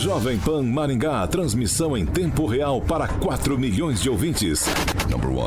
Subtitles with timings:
[0.00, 4.64] Jovem Pan Maringá, transmissão em tempo real para 4 milhões de ouvintes.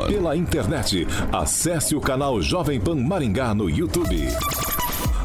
[0.06, 4.28] Pela internet, acesse o canal Jovem Pan Maringá no YouTube.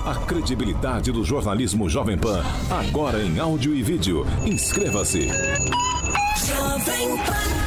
[0.04, 4.26] A credibilidade do jornalismo Jovem Pan, agora em áudio e vídeo.
[4.44, 5.28] Inscreva-se.
[5.28, 7.59] Jovem Pan.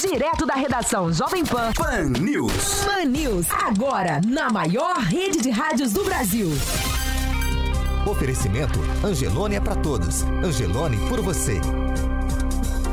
[0.00, 1.72] Direto da redação Jovem Pan.
[1.74, 2.84] Pan News.
[2.86, 3.46] Pan News.
[3.50, 6.48] Agora, na maior rede de rádios do Brasil.
[8.06, 10.22] Oferecimento Angelone é para todos.
[10.42, 11.60] Angelone por você.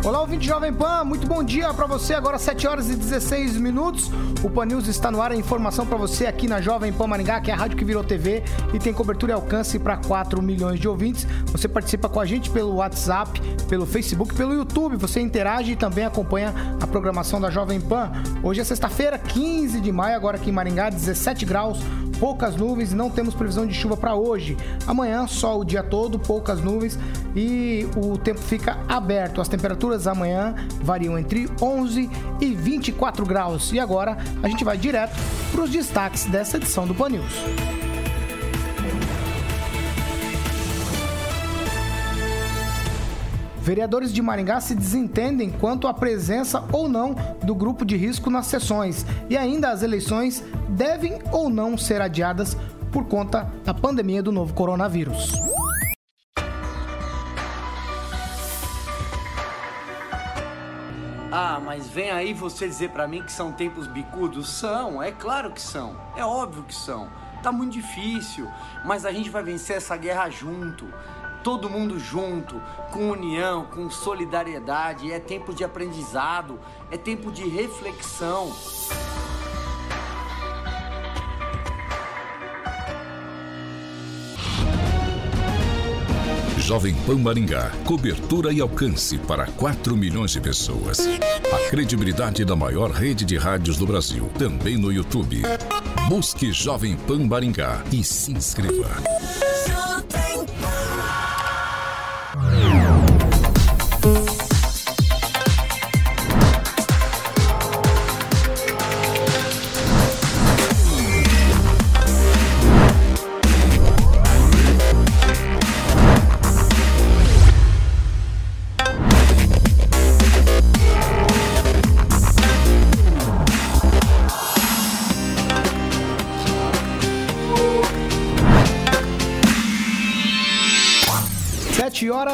[0.08, 2.14] Olá, ouvinte Jovem Pan, muito bom dia para você.
[2.14, 4.10] Agora 7 horas e 16 minutos.
[4.42, 5.34] O Pan News está no ar.
[5.34, 8.02] A informação para você aqui na Jovem Pan Maringá, que é a rádio que virou
[8.06, 8.42] TV
[8.74, 11.28] e tem cobertura e alcance para 4 milhões de ouvintes.
[11.48, 14.96] Você participa com a gente pelo WhatsApp, pelo Facebook, pelo YouTube.
[14.96, 18.10] Você interage e também acompanha a programação da Jovem Pan.
[18.42, 21.80] Hoje é sexta-feira, 15 de maio, agora aqui em Maringá, 17 graus
[22.20, 24.58] poucas nuvens e não temos previsão de chuva para hoje.
[24.86, 26.98] Amanhã, sol o dia todo, poucas nuvens
[27.36, 29.42] e o tempo fica aberto.
[29.42, 30.54] As temperaturas amanhã
[30.84, 32.10] variam entre 11
[32.42, 33.72] e 24 graus.
[33.72, 35.16] E agora a gente vai direto
[35.52, 37.34] para os destaques dessa edição do Pan News.
[43.68, 48.46] Vereadores de Maringá se desentendem quanto à presença ou não do grupo de risco nas
[48.46, 52.56] sessões e ainda as eleições devem ou não ser adiadas
[52.94, 55.34] por conta da pandemia do novo coronavírus.
[61.40, 64.50] Ah, mas vem aí você dizer pra mim que são tempos bicudos?
[64.50, 65.96] São, é claro que são.
[66.16, 67.08] É óbvio que são.
[67.44, 68.50] Tá muito difícil,
[68.84, 70.92] mas a gente vai vencer essa guerra junto.
[71.44, 72.60] Todo mundo junto,
[72.92, 75.12] com união, com solidariedade.
[75.12, 78.52] É tempo de aprendizado, é tempo de reflexão.
[86.68, 91.00] Jovem Pan Maringá, cobertura e alcance para 4 milhões de pessoas.
[91.00, 95.44] A credibilidade da maior rede de rádios do Brasil, também no YouTube.
[96.10, 98.90] Busque Jovem Pan Maringá e se inscreva.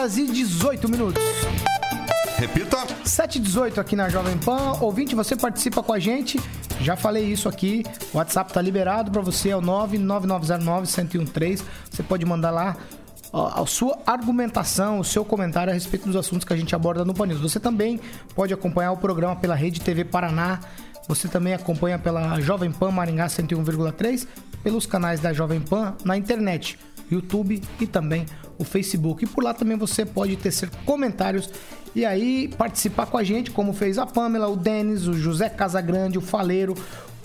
[0.03, 1.23] Horas e 18 minutos.
[2.37, 2.85] Repita.
[3.05, 4.73] 7 e 18 aqui na Jovem Pan.
[4.81, 6.37] Ouvinte, você participa com a gente.
[6.81, 7.85] Já falei isso aqui.
[8.13, 11.63] O WhatsApp tá liberado para você, é o 99909-1013.
[11.89, 12.75] Você pode mandar lá
[13.31, 17.13] a sua argumentação, o seu comentário a respeito dos assuntos que a gente aborda no
[17.13, 17.39] Pan News.
[17.39, 18.01] Você também
[18.35, 20.59] pode acompanhar o programa pela Rede TV Paraná.
[21.07, 24.27] Você também acompanha pela Jovem Pan Maringá 101,3,
[24.61, 26.77] pelos canais da Jovem Pan na internet,
[27.13, 28.25] YouTube e também
[28.57, 29.23] o Facebook.
[29.23, 31.49] E por lá também você pode tecer comentários
[31.95, 36.17] e aí participar com a gente, como fez a Pamela, o Denis, o José Casagrande,
[36.17, 36.75] o Faleiro,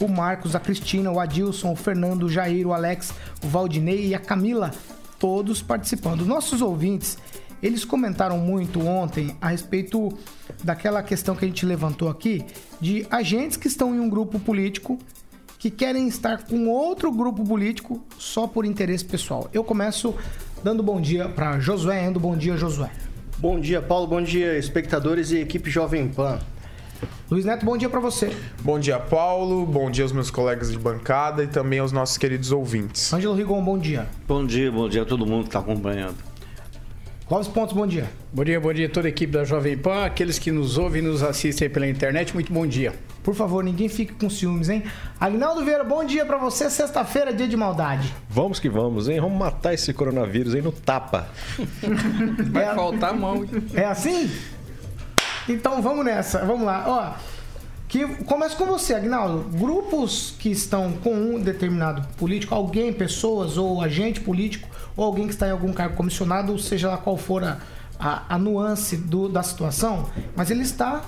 [0.01, 3.13] o Marcos, a Cristina, o Adilson, o Fernando, o Jair, o Alex,
[3.43, 4.71] o Valdinei e a Camila,
[5.19, 6.27] todos participando.
[6.27, 7.19] Nossos ouvintes,
[7.63, 10.17] eles comentaram muito ontem a respeito
[10.63, 12.45] daquela questão que a gente levantou aqui
[12.81, 14.99] de agentes que estão em um grupo político
[15.59, 19.51] que querem estar com outro grupo político só por interesse pessoal.
[19.53, 20.15] Eu começo
[20.63, 22.21] dando bom dia para Josué Endo.
[22.21, 22.91] Bom dia, Josué.
[23.39, 24.07] Bom dia, Paulo.
[24.07, 26.39] Bom dia, espectadores e equipe Jovem Pan.
[27.31, 28.35] Luiz Neto, bom dia para você.
[28.63, 29.67] Bom dia, Paulo.
[29.67, 33.13] Bom dia aos meus colegas de bancada e também aos nossos queridos ouvintes.
[33.13, 34.07] Ângelo Rigon, bom dia.
[34.27, 36.17] Bom dia, bom dia a todo mundo que está acompanhando.
[37.29, 38.09] Clóvis Pontos, bom dia.
[38.33, 41.03] Bom dia, bom dia a toda a equipe da Jovem Pan, aqueles que nos ouvem
[41.03, 42.95] e nos assistem pela internet, muito bom dia.
[43.29, 44.83] Por favor, ninguém fique com ciúmes, hein?
[45.21, 46.71] Agnaldo Vieira, bom dia para você.
[46.71, 48.11] Sexta-feira, dia de maldade.
[48.31, 49.21] Vamos que vamos, hein?
[49.21, 51.29] Vamos matar esse coronavírus aí no tapa.
[52.51, 53.45] Vai faltar mão.
[53.45, 53.51] hein?
[53.75, 54.31] É assim?
[55.47, 56.85] Então vamos nessa, vamos lá.
[56.87, 57.21] Ó,
[57.87, 59.45] que começa com você, Agnaldo.
[59.59, 64.67] Grupos que estão com um determinado político, alguém, pessoas ou agente político,
[64.97, 67.59] ou alguém que está em algum cargo comissionado, ou seja lá qual for a,
[68.01, 71.03] a, a nuance do- da situação, mas ele está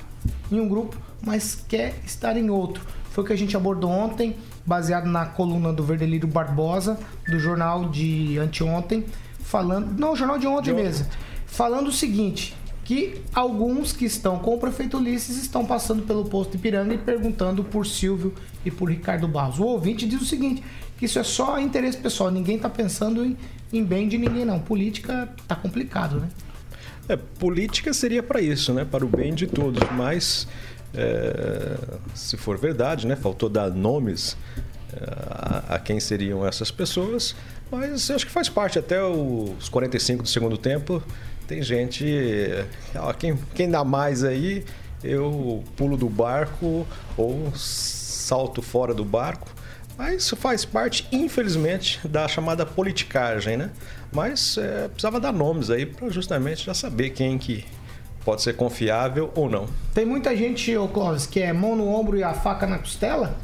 [0.53, 2.85] em um grupo, mas quer estar em outro.
[3.11, 7.89] Foi o que a gente abordou ontem, baseado na coluna do Verdelírio Barbosa, do jornal
[7.89, 9.05] de anteontem,
[9.41, 9.99] falando.
[9.99, 11.07] Não, jornal de ontem mesmo.
[11.47, 16.57] Falando o seguinte: que alguns que estão com o prefeito Ulisses estão passando pelo posto
[16.57, 18.35] Ipiranga e perguntando por Silvio
[18.65, 19.59] e por Ricardo Barros.
[19.59, 20.63] O ouvinte diz o seguinte,
[20.99, 23.37] que isso é só interesse pessoal, ninguém está pensando em,
[23.73, 24.59] em bem de ninguém não.
[24.59, 26.29] Política tá complicado, né?
[27.09, 28.85] É, política seria para isso, né?
[28.85, 30.47] Para o bem de todos, mas
[30.95, 31.77] é,
[32.15, 33.17] se for verdade, né?
[33.17, 34.37] Faltou dar nomes
[34.93, 37.35] é, a, a quem seriam essas pessoas,
[37.71, 41.03] mas acho que faz parte até os 45 do segundo tempo.
[41.47, 42.07] Tem gente,
[42.95, 44.65] ó, quem, quem dá mais aí,
[45.03, 49.49] eu pulo do barco ou salto fora do barco.
[49.99, 53.71] Mas isso faz parte, infelizmente, da chamada politicagem, né?
[54.11, 57.67] Mas é, precisava dar nomes aí para justamente já saber quem que
[58.25, 59.67] pode ser confiável ou não.
[59.95, 63.37] Tem muita gente, ô Clóvis, que é mão no ombro e a faca na costela?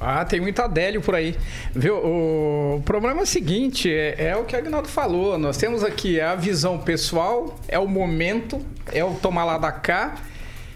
[0.00, 1.34] Ah, tem muito Adélio por aí.
[1.74, 1.96] Viu?
[1.96, 5.38] O problema é o seguinte, é, é o que o Agnaldo falou.
[5.38, 8.60] Nós temos aqui a visão pessoal, é o momento,
[8.92, 10.16] é o tomar lá da cá.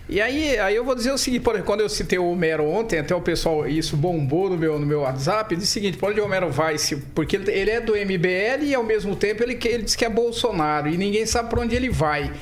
[0.08, 2.64] E aí, aí eu vou dizer o seguinte, por exemplo, quando eu citei o Homero
[2.64, 6.10] ontem, até o pessoal, isso bombou no meu, no meu WhatsApp, disse o seguinte, por
[6.10, 6.78] onde o Homero vai?
[6.78, 10.06] Se, porque ele, ele é do MBL e ao mesmo tempo ele, ele diz que
[10.06, 12.32] é Bolsonaro e ninguém sabe por onde ele vai.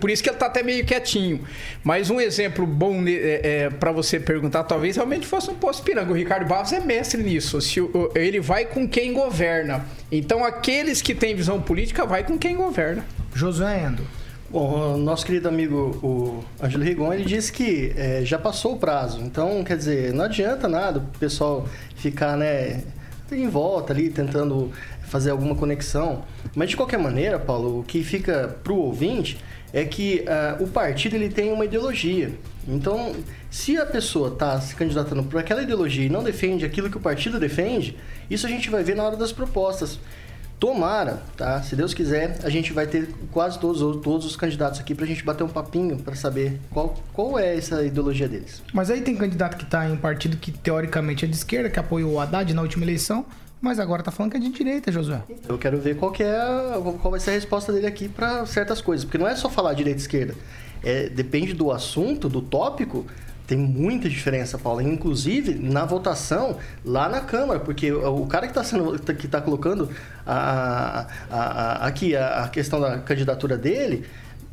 [0.00, 1.44] Por isso que ele está até meio quietinho.
[1.84, 6.10] Mas um exemplo bom é, é, para você perguntar, talvez realmente fosse um posto piranga.
[6.10, 7.60] O Ricardo Barros é mestre nisso.
[7.60, 9.84] Se o, ele vai com quem governa.
[10.10, 13.04] Então aqueles que têm visão política vai com quem governa.
[13.34, 14.06] Josué Endo.
[14.52, 18.78] Bom, o nosso querido amigo, o Ângelo Rigon, ele disse que é, já passou o
[18.78, 19.18] prazo.
[19.22, 21.66] Então, quer dizer, não adianta nada o pessoal
[21.96, 22.82] ficar, né,
[23.30, 24.70] em volta ali, tentando
[25.04, 26.22] fazer alguma conexão.
[26.54, 29.38] Mas, de qualquer maneira, Paulo, o que fica pro ouvinte
[29.72, 30.24] é que
[30.60, 32.32] uh, o partido ele tem uma ideologia.
[32.68, 33.14] Então,
[33.50, 37.00] se a pessoa está se candidatando por aquela ideologia e não defende aquilo que o
[37.00, 37.96] partido defende,
[38.30, 39.98] isso a gente vai ver na hora das propostas.
[40.60, 41.60] Tomara, tá?
[41.60, 45.24] Se Deus quiser, a gente vai ter quase todos, todos os candidatos aqui pra gente
[45.24, 48.62] bater um papinho para saber qual, qual é essa ideologia deles.
[48.72, 52.12] Mas aí tem candidato que tá em partido que teoricamente é de esquerda, que apoiou
[52.12, 53.26] o Haddad na última eleição,
[53.62, 55.22] mas agora tá falando que é de direita, Josué.
[55.48, 56.36] Eu quero ver qual que é
[57.00, 59.72] qual vai ser a resposta dele aqui para certas coisas, porque não é só falar
[59.72, 60.34] direita e esquerda.
[60.82, 63.06] É, depende do assunto, do tópico,
[63.46, 64.80] tem muita diferença, Paulo.
[64.82, 69.88] Inclusive na votação lá na Câmara, porque o cara que está sendo que tá colocando
[70.26, 74.04] a, a- a- aqui a, a questão da candidatura dele,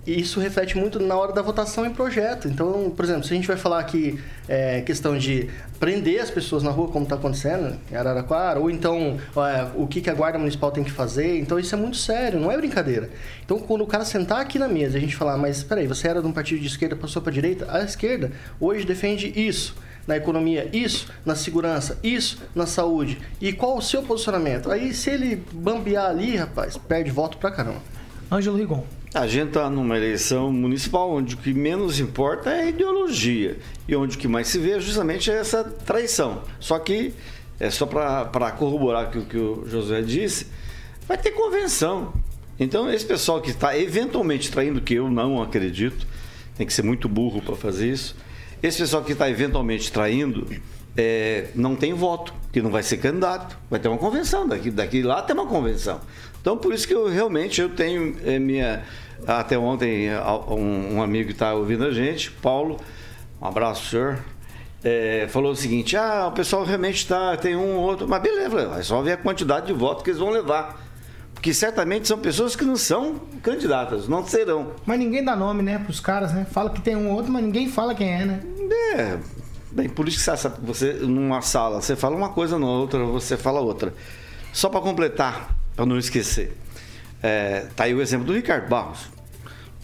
[0.07, 2.47] isso reflete muito na hora da votação em projeto.
[2.47, 5.49] Então, por exemplo, se a gente vai falar aqui é, questão de
[5.79, 10.01] prender as pessoas na rua, como está acontecendo em Araraquara, ou então é, o que,
[10.01, 13.09] que a Guarda Municipal tem que fazer, então isso é muito sério, não é brincadeira.
[13.45, 15.87] Então, quando o cara sentar aqui na mesa e a gente falar, mas espera aí,
[15.87, 19.75] você era de um partido de esquerda, passou para direita, a esquerda hoje defende isso.
[20.07, 23.19] Na economia, isso, na segurança, isso, na saúde.
[23.39, 24.71] E qual o seu posicionamento?
[24.71, 27.79] Aí, se ele bambear ali, rapaz, perde voto pra caramba.
[28.31, 28.83] Ângelo Rigon.
[29.13, 33.57] A gente está numa eleição municipal onde o que menos importa é a ideologia
[33.87, 36.43] e onde o que mais se vê é justamente essa traição.
[36.59, 37.13] Só que,
[37.59, 40.45] é só para corroborar o que o José disse,
[41.07, 42.13] vai ter convenção.
[42.59, 46.05] Então, esse pessoal que está eventualmente traindo, que eu não acredito,
[46.55, 48.15] tem que ser muito burro para fazer isso,
[48.61, 50.45] esse pessoal que está eventualmente traindo
[50.95, 55.01] é, não tem voto, que não vai ser candidato, vai ter uma convenção, daqui, daqui
[55.01, 55.99] lá tem uma convenção.
[56.41, 58.83] Então, por isso que eu realmente eu tenho é, minha.
[59.27, 60.09] Até ontem,
[60.47, 62.79] um, um amigo que está ouvindo a gente, Paulo,
[63.41, 64.19] um abraço, senhor.
[64.83, 68.75] é, falou o seguinte: ah, o pessoal realmente tá, tem um ou outro, mas beleza,
[68.77, 70.87] é só ver a quantidade de votos que eles vão levar.
[71.33, 74.73] Porque certamente são pessoas que não são candidatas, não serão.
[74.85, 76.45] Mas ninguém dá nome, né, pros caras, né?
[76.51, 78.41] Fala que tem um outro, mas ninguém fala quem é, né?
[78.93, 79.17] É,
[79.71, 83.37] bem, por isso que você, você numa sala, você fala uma coisa, na outra você
[83.37, 83.93] fala outra.
[84.51, 86.51] Só para completar, para não esquecer,
[87.23, 89.07] é, tá aí o exemplo do Ricardo Barros.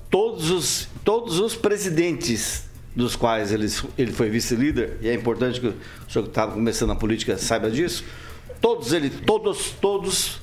[0.10, 3.66] Todos os, todos os presidentes dos quais ele,
[3.98, 5.76] ele foi vice-líder, e é importante que o
[6.10, 8.04] senhor que estava começando a política saiba disso,
[8.60, 10.42] todos ele, todos, todos,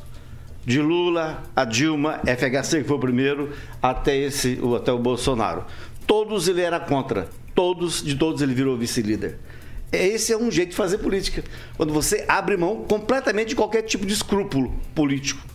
[0.64, 5.66] de Lula a Dilma, FHC que foi o primeiro, até esse, até o Bolsonaro.
[6.06, 7.28] Todos ele era contra.
[7.54, 9.38] Todos, de todos ele virou vice-líder.
[9.92, 11.44] Esse é um jeito de fazer política.
[11.76, 15.51] Quando você abre mão completamente de qualquer tipo de escrúpulo político.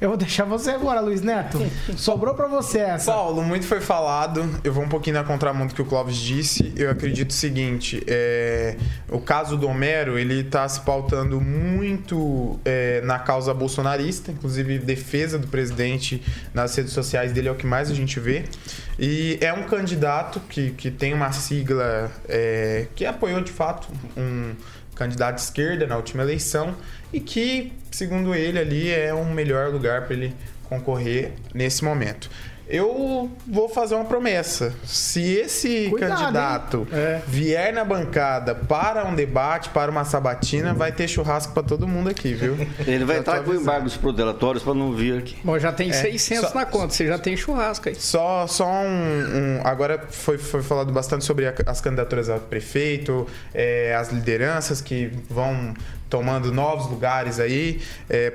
[0.00, 1.58] Eu vou deixar você agora, Luiz Neto.
[1.96, 3.10] Sobrou pra você essa.
[3.10, 4.48] Paulo, muito foi falado.
[4.62, 6.72] Eu vou um pouquinho na contramão do que o Clóvis disse.
[6.76, 8.76] Eu acredito o seguinte: é,
[9.10, 15.36] o caso do Homero ele está se pautando muito é, na causa bolsonarista, inclusive defesa
[15.36, 16.22] do presidente
[16.54, 18.44] nas redes sociais dele é o que mais a gente vê.
[19.00, 24.54] E é um candidato que, que tem uma sigla é, que apoiou de fato um
[24.98, 26.74] candidato esquerda na última eleição
[27.12, 32.28] e que, segundo ele, ali é um melhor lugar para ele concorrer nesse momento.
[32.68, 34.74] Eu vou fazer uma promessa.
[34.84, 36.86] Se esse Cuidado, candidato
[37.26, 42.10] vier na bancada para um debate, para uma sabatina, vai ter churrasco para todo mundo
[42.10, 42.56] aqui, viu?
[42.86, 45.36] Ele vai entrar com embargos protelatórios para não vir aqui.
[45.42, 47.94] Bom, já tem É, 600 só- na conta, você já tem churrasco aí.
[47.94, 53.26] Só, só um, um- Agora foi, foi falado bastante sobre a- as candidaturas a prefeito,
[53.54, 55.72] é, as lideranças que vão
[56.08, 57.80] tomando novos lugares aí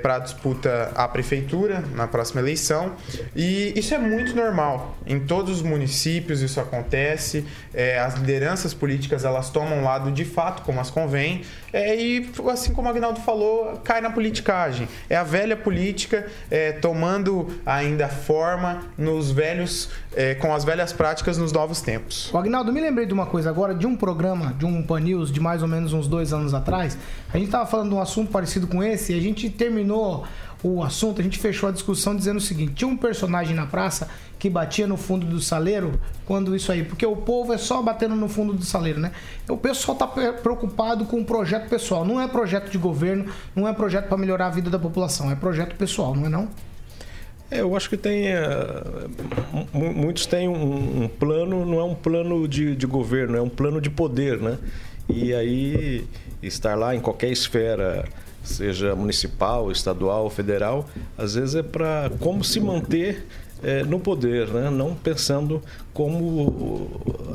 [0.01, 2.93] para a disputa à prefeitura na próxima eleição.
[3.35, 4.97] E isso é muito normal.
[5.05, 7.45] Em todos os municípios isso acontece.
[7.73, 11.41] É, as lideranças políticas elas tomam lado de fato como as convém.
[11.71, 14.87] É, e assim como o Agnaldo falou, cai na politicagem.
[15.09, 21.37] É a velha política é, tomando ainda forma nos velhos, é, com as velhas práticas
[21.37, 22.31] nos novos tempos.
[22.31, 25.31] O Agnaldo, me lembrei de uma coisa agora, de um programa, de um Pan News
[25.31, 26.97] de mais ou menos uns dois anos atrás.
[27.33, 30.25] A gente tava falando de um assunto parecido com esse e a gente terminou
[30.61, 34.09] o assunto, a gente fechou a discussão dizendo o seguinte: tinha um personagem na praça
[34.39, 38.15] que batia no fundo do saleiro quando isso aí, porque o povo é só batendo
[38.15, 39.11] no fundo do saleiro, né?
[39.49, 43.67] O pessoal tá pre- preocupado com o projeto pessoal, não é projeto de governo, não
[43.67, 46.47] é projeto para melhorar a vida da população, é projeto pessoal, não é não?
[47.51, 48.27] É, eu acho que tem.
[49.71, 53.49] mu- muitos têm um, um plano, não é um plano de, de governo, é um
[53.49, 54.57] plano de poder, né?
[55.09, 56.07] E aí,
[56.41, 58.05] estar lá em qualquer esfera,
[58.43, 63.25] seja municipal, estadual, federal, às vezes é para como se manter
[63.63, 64.69] eh, no poder, né?
[64.69, 65.61] Não pensando
[65.93, 66.89] como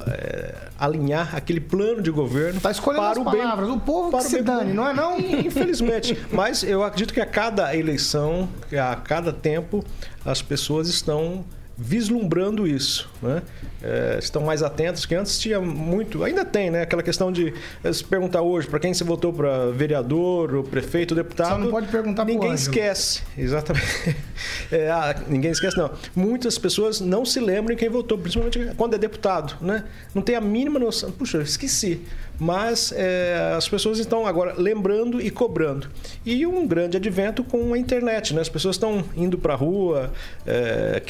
[0.07, 4.11] eh, alinhar aquele plano de governo Tá escolhendo para as o bem palavras, o povo
[4.11, 5.17] para que o se bem dane, não é não?
[5.19, 6.19] Infelizmente.
[6.31, 9.83] Mas eu acredito que a cada eleição, a cada tempo,
[10.25, 11.45] as pessoas estão
[11.79, 13.41] vislumbrando isso, né?
[13.81, 16.83] É, estão mais atentos que antes tinha muito, ainda tem, né?
[16.83, 17.55] Aquela questão de
[17.85, 21.51] eh, se perguntar hoje para quem você votou para vereador, ou prefeito, ou deputado.
[21.51, 24.17] Só não pode perguntar Ninguém esquece, exatamente.
[24.71, 25.91] É, ah, ninguém esquece não.
[26.15, 29.85] Muitas pessoas não se lembram de quem votou, principalmente quando é deputado, né?
[30.15, 31.11] Não tem a mínima noção.
[31.11, 32.03] Puxa, esqueci.
[32.39, 35.89] Mas é, as pessoas estão agora lembrando e cobrando.
[36.25, 38.41] E um grande advento com a internet, né?
[38.41, 40.13] As pessoas estão indo para a rua,
[40.47, 41.03] é,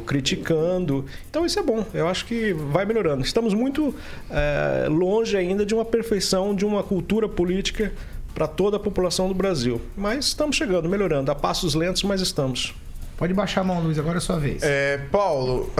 [0.00, 1.04] criticando.
[1.30, 1.84] Então isso é bom.
[1.92, 3.22] Eu acho que vai melhorando.
[3.22, 3.94] Estamos muito
[4.30, 7.92] é, longe ainda de uma perfeição de uma cultura política
[8.34, 9.80] para toda a população do Brasil.
[9.96, 11.30] Mas estamos chegando, melhorando.
[11.30, 12.74] A passos lentos, mas estamos.
[13.16, 14.62] Pode baixar a mão, Luiz, agora é sua vez.
[14.62, 15.72] É, Paulo,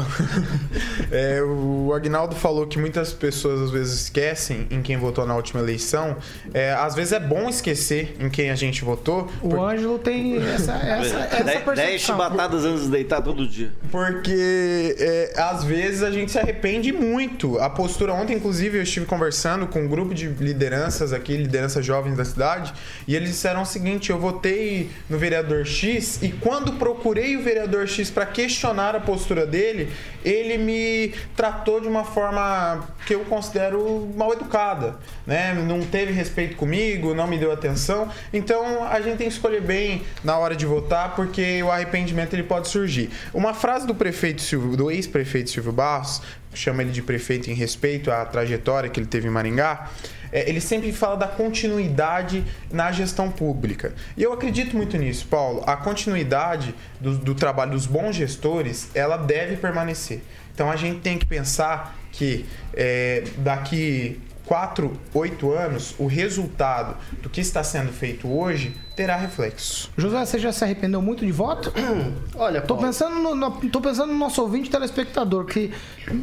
[1.13, 5.61] é, o Agnaldo falou que muitas pessoas às vezes esquecem em quem votou na última
[5.61, 6.17] eleição.
[6.55, 9.31] É, às vezes é bom esquecer em quem a gente votou.
[9.43, 11.99] O Ângelo tem essa, essa, essa percepção.
[11.99, 13.71] chibatadas antes de deitar todo dia.
[13.91, 17.59] Porque é, às vezes a gente se arrepende muito.
[17.59, 22.17] A postura ontem, inclusive, eu estive conversando com um grupo de lideranças aqui, lideranças jovens
[22.17, 22.73] da cidade,
[23.07, 27.89] e eles disseram o seguinte: eu votei no vereador X e quando procurei o vereador
[27.89, 29.91] X para questionar a postura dele,
[30.23, 35.55] ele me tratou de uma forma que eu considero mal educada, né?
[35.55, 38.11] Não teve respeito comigo, não me deu atenção.
[38.33, 42.43] Então a gente tem que escolher bem na hora de votar, porque o arrependimento ele
[42.43, 43.11] pode surgir.
[43.33, 46.21] Uma frase do prefeito Silvio, do ex-prefeito Silvio Barros,
[46.59, 49.91] chama ele de prefeito em respeito à trajetória que ele teve em Maringá.
[50.33, 53.95] é, ele sempre fala da continuidade na gestão pública.
[54.17, 55.63] E eu acredito muito nisso, Paulo.
[55.67, 60.21] A continuidade do, do trabalho dos bons gestores, ela deve permanecer.
[60.55, 67.29] Então a gente tem que pensar que é, daqui 4, 8 anos, o resultado do
[67.29, 69.91] que está sendo feito hoje terá reflexo.
[69.97, 71.73] José, você já se arrependeu muito de voto?
[72.35, 75.71] Olha, Tô pensando, no, no- tô pensando no nosso ouvinte telespectador, que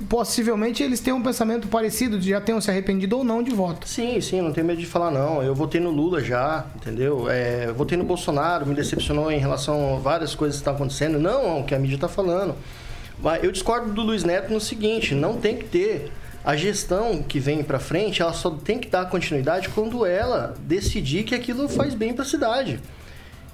[0.10, 3.88] possivelmente eles têm um pensamento parecido, de já tenham se arrependido ou não de voto.
[3.88, 5.44] Sim, sim, não tenho medo de falar não.
[5.44, 7.30] Eu votei no Lula já, entendeu?
[7.30, 11.20] É, votei no Bolsonaro, me decepcionou em relação a várias coisas que estão acontecendo.
[11.20, 12.56] Não o que a mídia está falando.
[13.22, 16.12] Mas eu discordo do Luiz Neto no seguinte, não tem que ter
[16.44, 21.24] a gestão que vem para frente, ela só tem que dar continuidade quando ela decidir
[21.24, 22.80] que aquilo faz bem para a cidade.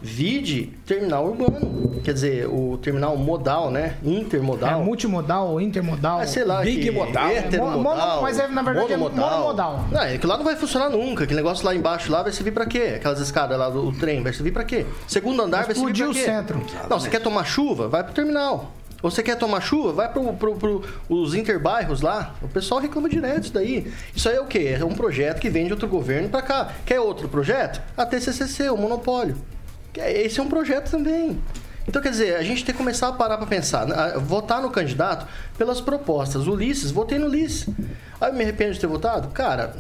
[0.02, 3.98] Vide terminal urbano, quer dizer, o terminal modal, né?
[4.02, 4.80] Intermodal.
[4.80, 6.22] É multimodal ou intermodal?
[6.22, 7.28] Ah, sei lá, Big que- modal.
[7.30, 9.86] heteromodal, Mono- mas é, na verdade é monomodal.
[9.92, 11.26] Não, é que lá não vai funcionar nunca.
[11.26, 12.94] Aquele negócio lá embaixo lá vai servir pra quê?
[12.96, 14.86] Aquelas escadas lá do trem vai servir pra quê?
[15.06, 16.24] Segundo andar vai servir Explodir pra o quê?
[16.24, 16.66] centro.
[16.90, 17.90] Não, você quer tomar chuva?
[17.90, 18.72] Vai pro terminal.
[19.02, 19.94] Você quer tomar chuva?
[19.94, 22.36] Vai pro, pro, pro- os interbairros lá.
[22.42, 23.92] O pessoal reclama direto disso daí.
[24.14, 24.76] Isso aí é o quê?
[24.80, 26.74] É um projeto que vem de outro governo pra cá.
[26.86, 27.82] Quer outro projeto?
[27.96, 29.38] A TCCC, o monopólio.
[29.98, 31.40] É- Esse é um projeto também.
[31.88, 34.14] Então, quer dizer, a gente tem que começar a parar para pensar, né?
[34.20, 35.26] Votar no candidato
[35.58, 36.46] pelas propostas.
[36.46, 37.68] Ulisses, votei no Ulisses.
[38.22, 39.30] Aí eu me arrependo de ter votado?
[39.30, 39.76] Cara,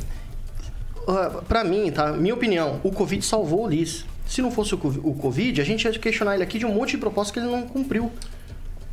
[1.07, 2.11] ah, pra mim, tá?
[2.13, 4.05] Minha opinião, o Covid salvou o Ulisses.
[4.25, 6.97] Se não fosse o Covid, a gente ia questionar ele aqui de um monte de
[6.99, 8.11] propostas que ele não cumpriu.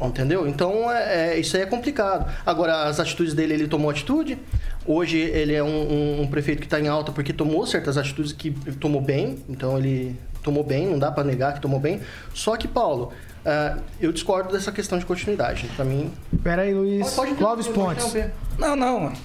[0.00, 0.46] Entendeu?
[0.46, 2.30] Então, é, é- isso aí é complicado.
[2.44, 4.38] Agora, as atitudes dele, ele tomou atitude.
[4.86, 8.32] Hoje, ele é um, um- um prefeito que está em alta porque tomou certas atitudes
[8.32, 9.38] que tomou bem.
[9.48, 12.00] Então, ele tomou bem, não dá para negar que tomou bem.
[12.34, 13.12] Só que, Paulo,
[13.46, 15.70] ah, eu discordo dessa questão de continuidade.
[15.76, 16.12] Para mim...
[16.42, 17.10] Pera aí, Luiz.
[17.14, 18.12] Pode- pode Clóvis Pontes.
[18.58, 19.12] Não, não.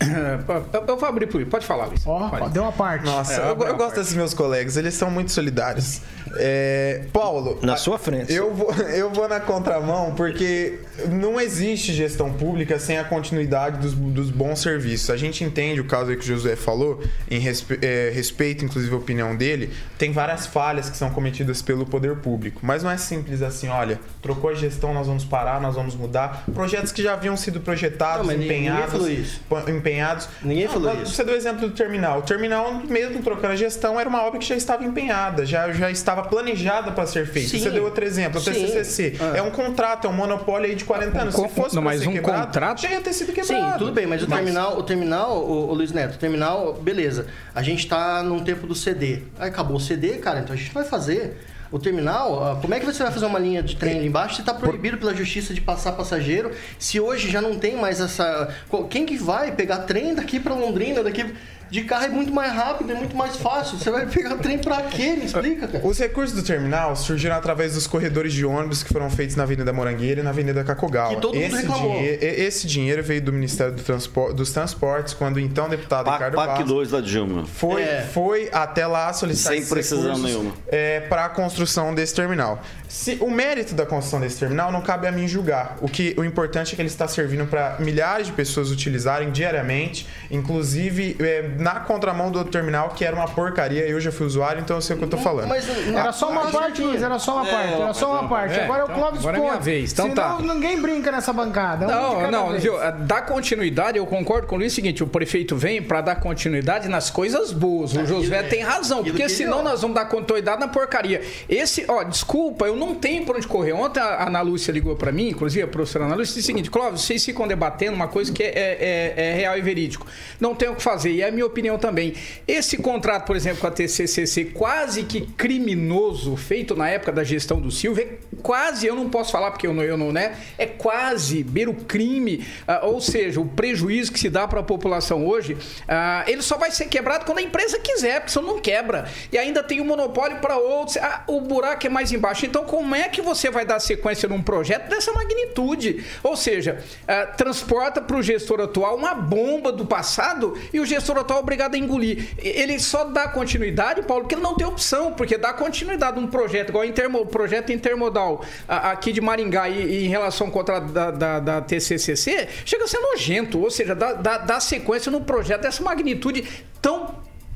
[0.73, 2.05] Eu, eu vou abrir por Pode falar, Luiz.
[2.05, 2.49] Ó, Pode.
[2.51, 3.05] deu uma parte.
[3.05, 6.01] Nossa, É, eu, eu a gosto desses meus colegas, eles são muito solidários.
[6.35, 8.31] É, Paulo, Na sua frente.
[8.33, 13.93] eu vou, eu vou na contramão porque não existe gestão pública sem a continuidade dos,
[13.93, 15.09] dos bons serviços.
[15.09, 18.93] A gente entende o caso aí que o Josué falou, em respe, é, respeito, inclusive,
[18.93, 19.71] a opinião dele.
[19.97, 23.99] Tem várias falhas que são cometidas pelo poder público, mas não é simples assim: olha,
[24.21, 26.43] trocou a gestão, nós vamos parar, nós vamos mudar.
[26.53, 28.91] Projetos que já haviam sido projetados, Não, mas ninguém empenhados.
[28.91, 29.41] falou isso.
[29.67, 30.29] empenhados.
[30.43, 31.13] Ninguém Não, falou mas isso.
[31.15, 32.19] Você deu o exemplo do terminal.
[32.19, 35.89] O terminal, mesmo trocando a gestão, era uma obra que já estava empenhada, já, já
[35.89, 37.49] estava planejada para ser feita.
[37.49, 37.59] Sim.
[37.59, 38.53] Você deu outro exemplo, o Sim.
[38.53, 39.17] TCCC.
[39.19, 39.37] Ah.
[39.37, 41.35] É um contrato, é um monopólio aí de 40 anos.
[41.35, 43.79] Com- Se fosse não, mas ser um quebrado, contrato- já ia ter sido Sim, quebrado.
[43.79, 47.27] tudo bem, mas o terminal, o terminal, o, o Luiz Neto, o terminal, beleza.
[47.53, 49.23] A gente tá num tempo do CD.
[49.39, 51.37] Aí acabou o CD, cara, então a gente vai fazer.
[51.71, 54.35] O terminal, ah, como é que você vai fazer uma linha de trem ali embaixo
[54.35, 56.51] se tá proibido pela justiça de passar passageiro?
[56.77, 58.53] Se hoje já não tem mais essa.
[58.89, 61.33] Quem que vai pegar trem daqui pra Londrina, daqui
[61.71, 63.77] de carro é muito mais rápido, é muito mais fácil.
[63.77, 65.15] Você vai pegar trem pra quê?
[65.17, 65.87] Me explica, cara.
[65.87, 69.71] Os recursos do terminal surgiram através dos corredores de ônibus que foram feitos na Avenida
[69.71, 71.15] Morangueira e na Avenida Cacogal.
[71.15, 71.93] Que todo mundo esse, reclamou.
[71.97, 76.15] dinhe- esse dinheiro veio do Ministério do Transpor- dos Transportes, quando o então deputado PAC,
[76.15, 77.45] Ricardo PAC Vaz 2 da Dilma.
[77.45, 78.01] foi, É.
[78.13, 80.53] foi até lá solicitar Sem precisão recursos, nenhuma.
[80.67, 82.61] é, para a construção desse terminal.
[82.91, 85.77] Se o mérito da construção desse terminal não cabe a mim julgar.
[85.79, 90.05] O que o importante é que ele está servindo para milhares de pessoas utilizarem diariamente,
[90.29, 93.87] inclusive é, na contramão do outro terminal que era uma porcaria.
[93.87, 95.47] Eu já fui usuário, então eu sei o que eu tô falando.
[95.47, 98.59] Mas Era só uma parte, Luiz, era só uma É, parte, era só uma parte.
[98.59, 99.65] é, agora é o então, Clóvis agora é minha Pontes.
[99.65, 100.53] vez, então Senão tá.
[100.53, 101.85] ninguém brinca nessa bancada.
[101.85, 102.63] é um Não, não, vez.
[102.63, 102.73] viu?
[103.05, 106.15] Dar continuidade, eu concordo com o Luiz, é o seguinte, o prefeito vem para dar
[106.17, 107.93] continuidade nas coisas boas.
[107.95, 111.21] O Josué é tem razão, porque senão nós vamos dar continuidade na porcaria.
[111.47, 113.73] Esse, ó, desculpa, eu não tenho por onde correr.
[113.73, 116.69] Ontem a Ana Lúcia ligou para mim, inclusive a professora Ana Lúcia, disse o seguinte,
[116.69, 120.05] Clóvis, vocês ficam debatendo uma coisa que é, é- é real e verídico.
[120.39, 122.13] Não tem o que fazer, e é a minha opinião também.
[122.47, 127.59] Esse contrato, por exemplo, com a TCCC, quase que criminoso, feito na época da gestão
[127.59, 130.35] do Silvio, é quase, eu não posso falar porque eu não, eu não né?
[130.57, 134.63] É quase beira o crime, ah, ou seja, o prejuízo que se dá para a
[134.63, 135.55] população hoje,
[135.87, 139.07] ah, ele só vai ser quebrado quando a empresa quiser, porque senão não quebra.
[139.31, 142.45] E ainda tem um monopólio para outros, ah, o buraco é mais embaixo.
[142.45, 146.05] Então, como é que você vai dar sequência num projeto dessa magnitude?
[146.23, 151.17] Ou seja, ah, transporta para o gestor atual uma bomba do passado e o gestor
[151.17, 152.29] atual é obrigado a engolir.
[152.37, 156.69] Ele só dá continuidade, Paulo, porque ele não tem opção, porque dá continuidade um projeto,
[156.69, 156.85] igual
[157.21, 161.39] o projeto intermodal a- aqui de Maringá e, e em relação ao contrato da, da,
[161.41, 165.83] da TCCC, chega a ser nojento, ou seja, dá, dá, dá sequência num projeto dessa
[165.83, 166.47] magnitude
[166.81, 167.15] tão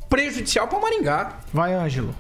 [0.10, 1.40] prejudicial para Maringá.
[1.54, 2.14] Vai, Ângelo.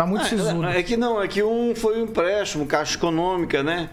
[0.00, 0.64] Tá muito sisudo.
[0.64, 3.90] É, é que não, é que um foi um empréstimo, caixa econômica, né?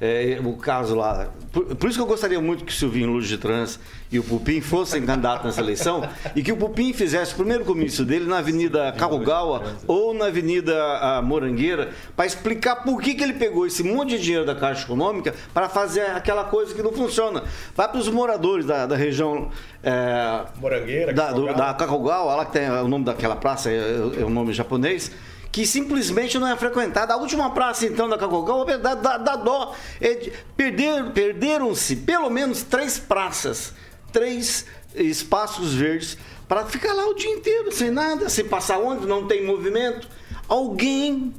[0.00, 1.30] É, o caso lá.
[1.50, 3.80] Por, por isso que eu gostaria muito que o Silvinho Luz de Trans
[4.12, 8.04] e o Pupim fossem candidatos nessa eleição e que o Pupim fizesse o primeiro comício
[8.04, 13.32] dele na Avenida Carrogawa ou na Avenida ah, Morangueira para explicar por que, que ele
[13.32, 17.42] pegou esse monte de dinheiro da Caixa Econômica para fazer aquela coisa que não funciona.
[17.74, 19.50] Vai para os moradores da, da região.
[19.82, 21.76] é, Morangueira, da, do, da
[22.24, 25.10] lá que tem o nome daquela praça, é, é o nome japonês,
[25.50, 27.14] que simplesmente não é frequentada.
[27.14, 29.74] A última praça, então, da Kakogawa, dá, dá, dá dó.
[30.00, 33.72] É de- perder- Perderam-se pelo menos três praças,
[34.12, 39.26] três espaços verdes, para ficar lá o dia inteiro, sem nada, sem passar onde, não
[39.26, 40.08] tem movimento.
[40.48, 41.32] Alguém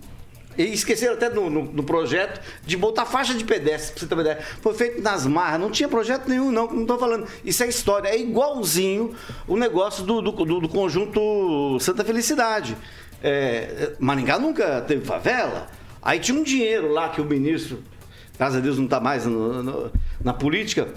[0.57, 4.13] e esqueceram até no, no- no projeto de botar faixa de pedestre, pra você ter
[4.15, 4.39] uma ideia.
[4.61, 7.25] Foi feito nas marras, não tinha projeto nenhum, não, não tô falando.
[7.45, 9.15] Isso é história, é igualzinho
[9.47, 12.75] o negócio do, do, do- do conjunto Santa Felicidade.
[13.23, 15.67] É, Maringá nunca teve favela.
[16.01, 17.83] Aí tinha um dinheiro lá que o ministro,
[18.37, 19.91] graças a Deus, não está mais no- no-
[20.23, 20.87] na política.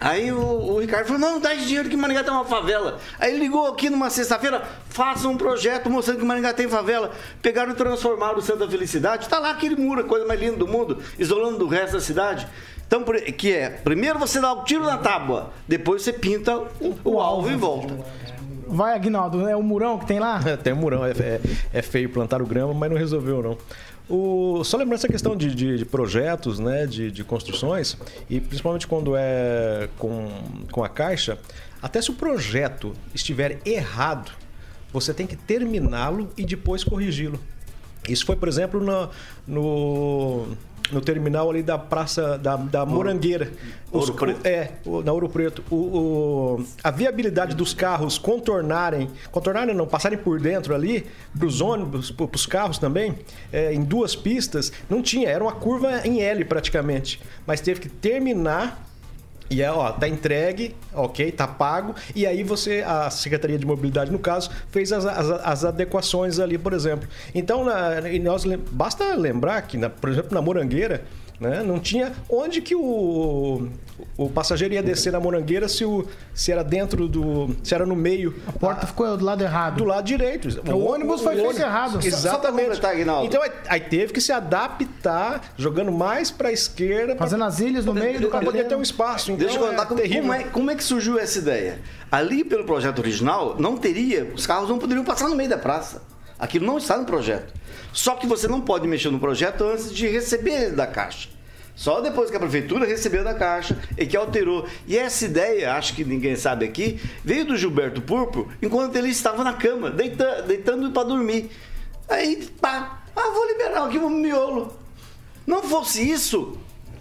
[0.00, 2.98] Aí o, o Ricardo falou: não, dá esse dinheiro que Maringá tem uma favela.
[3.20, 7.12] Aí ele ligou aqui numa sexta-feira: faça um projeto mostrando que Maringá tem favela.
[7.40, 9.28] Pegaram e transformaram o Santa Felicidade.
[9.28, 12.46] Tá lá aquele muro, a coisa mais linda do mundo, isolando do resto da cidade.
[12.86, 13.02] Então,
[13.36, 17.50] que é, primeiro você dá o tiro na tábua, depois você pinta o, o alvo
[17.50, 17.94] em volta.
[18.66, 20.40] Vai, Aguinaldo, é o murão que tem lá?
[20.62, 21.40] Tem um murão, é, é-
[21.72, 23.58] é feio plantar o grama, mas não resolveu não.
[24.08, 27.96] O, só lembrando essa questão de, de- de projetos, né, de, de construções,
[28.30, 30.28] e principalmente quando é com,
[30.70, 31.38] com a Caixa,
[31.82, 34.30] até se o projeto estiver errado,
[34.92, 37.38] você tem que terminá-lo e depois corrigi-lo.
[38.08, 39.10] Isso foi, por exemplo, no,
[39.46, 40.46] no,
[40.92, 43.50] no terminal ali da Praça da, da Morangueira.
[43.92, 44.46] Ouro Preto.
[44.46, 44.72] É,
[45.04, 45.62] na Ouro Preto.
[45.70, 51.60] O, o- a viabilidade dos carros contornarem, contornarem não, passarem por dentro ali, para os
[51.60, 53.14] ônibus, para os carros também,
[53.52, 55.28] é, em duas pistas, não tinha.
[55.28, 57.20] Era uma curva em L praticamente.
[57.46, 58.85] Mas teve que terminar
[59.50, 61.94] e é, ó, tá entregue, ok, tá pago.
[62.14, 66.58] E aí você, a Secretaria de Mobilidade, no caso, fez as, as, as adequações ali,
[66.58, 67.08] por exemplo.
[67.34, 71.04] Então, na- nós, basta lembrar que, na- por exemplo, na Morangueira,
[71.40, 73.68] né, não tinha onde que o,
[74.16, 77.54] o passageiro ia descer na Morangueira se, o, se era dentro do.
[77.62, 78.34] se era no meio.
[78.46, 79.76] A porta ficou do lado errado.
[79.76, 80.48] Do lado direito.
[80.72, 81.98] O ônibus foi feito errado.
[82.04, 82.84] Exatamente.
[82.86, 83.26] Aguinaldo.
[83.26, 87.14] então aí- aí teve que se adaptar, jogando mais para a esquerda.
[87.14, 88.68] pra- Fazendo as ilhas no meio do pra poder caminho.
[88.68, 89.30] ter um espaço.
[89.32, 90.22] Então, Deixa eu contar é como, terrível.
[90.22, 91.78] como é, como é que surgiu essa ideia.
[92.10, 96.02] Ali, pelo projeto original, não teria, os carros não poderiam passar no meio da praça.
[96.38, 97.52] Aquilo não está no projeto.
[97.96, 101.30] Só que você não pode mexer no projeto antes de receber da Caixa.
[101.74, 104.66] Só depois que a prefeitura recebeu da Caixa e que alterou.
[104.86, 109.42] E essa ideia, acho que ninguém sabe aqui, veio do Gilberto Purpo enquanto ele estava
[109.42, 111.50] na cama, deita- deitando para dormir.
[112.06, 114.76] Aí, pá, ah, vou liberar aqui um miolo.
[115.46, 116.58] Não fosse isso,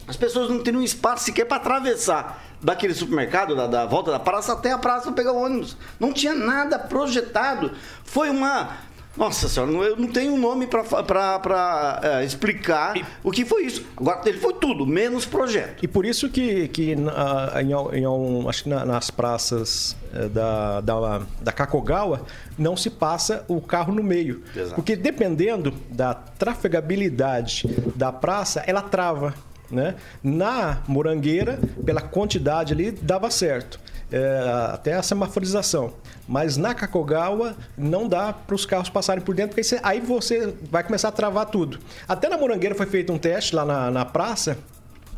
[0.07, 4.53] as pessoas não teriam espaço sequer para atravessar daquele supermercado, da, da volta da praça
[4.53, 5.75] até a praça para pegar o ônibus.
[5.99, 7.73] Não tinha nada projetado.
[8.05, 8.77] Foi uma.
[9.17, 13.85] Nossa senhora, eu não tenho um nome para explicar o que foi isso.
[13.95, 15.83] Agora, ele foi tudo, menos projeto.
[15.83, 20.27] E por isso que, que na- em, em al- acho que na- nas praças eh,
[20.27, 22.25] da, da, da Kakogawa
[22.57, 24.43] não se passa o carro no meio.
[24.55, 24.75] Exato.
[24.75, 29.33] Porque dependendo da trafegabilidade da praça, ela trava.
[29.71, 29.95] Né?
[30.23, 33.79] Na Morangueira, pela quantidade ali, dava certo.
[34.11, 35.93] É, até a semaforização.
[36.27, 40.83] Mas na Kakogawa não dá para os carros passarem por dentro, porque aí você, vai
[40.83, 41.79] começar a travar tudo.
[42.07, 44.57] Até na Morangueira foi feito um teste lá na, na praça,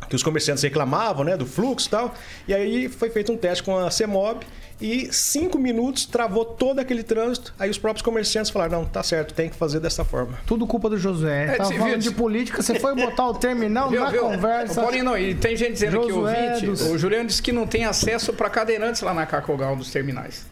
[0.08, 2.14] que os comerciantes reclamavam, né, do fluxo e tal.
[2.46, 4.44] E aí foi feito um teste com a CEMOB
[4.80, 7.52] e cinco minutos travou todo aquele trânsito.
[7.58, 10.38] Aí os próprios comerciantes falaram, não, tá certo, tem que fazer dessa forma.
[10.46, 11.46] Tudo culpa do Josué.
[11.54, 14.22] É, Tava falando viu, de política, você foi botar o terminal Viu, na viu?
[14.22, 14.80] conversa.
[14.80, 17.66] Ô, Paulinho, não, e tem gente dizendo Josué ouvinte, dos- o Juliano disse que não
[17.66, 20.46] tem acesso para cadeirantes lá na Cacogal dos terminais.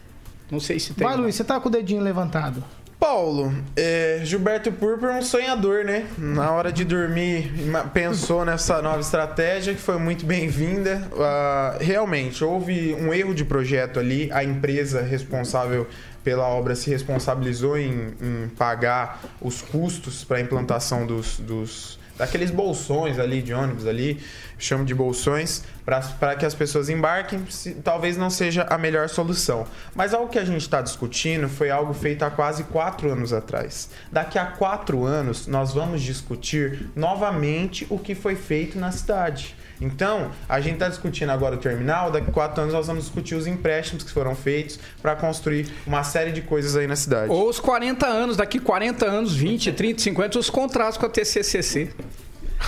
[0.49, 1.05] Não sei se tem.
[1.05, 2.63] Vai, Luiz, você tá com o dedinho levantado.
[3.07, 6.05] Paulo, é, Gilberto Purpo é um sonhador, né?
[6.17, 7.49] Na hora de dormir,
[7.93, 11.09] pensou nessa nova estratégia que foi muito bem-vinda.
[11.17, 14.29] Ah, realmente, houve um erro de projeto ali.
[14.33, 15.87] A empresa responsável
[16.21, 22.49] pela obra se responsabilizou em, em pagar os custos para a implantação dos, dos daqueles
[22.51, 24.21] bolsões ali de ônibus ali,
[24.57, 29.65] chamo de bolsões, para que as pessoas embarquem, se- talvez não seja a melhor solução.
[29.95, 33.89] Mas algo que a gente está discutindo foi algo feito há quase quatro anos atrás.
[34.11, 39.55] Daqui a quatro anos, nós vamos discutir novamente o que foi feito na cidade.
[39.79, 43.35] Então, a gente está discutindo agora o terminal, daqui a quatro anos nós vamos discutir
[43.35, 47.31] os empréstimos que foram feitos para construir uma série de coisas aí na cidade.
[47.31, 51.93] Ou os 40 anos, daqui 40 anos, 20, 30, 50, os contratos com a TCCC.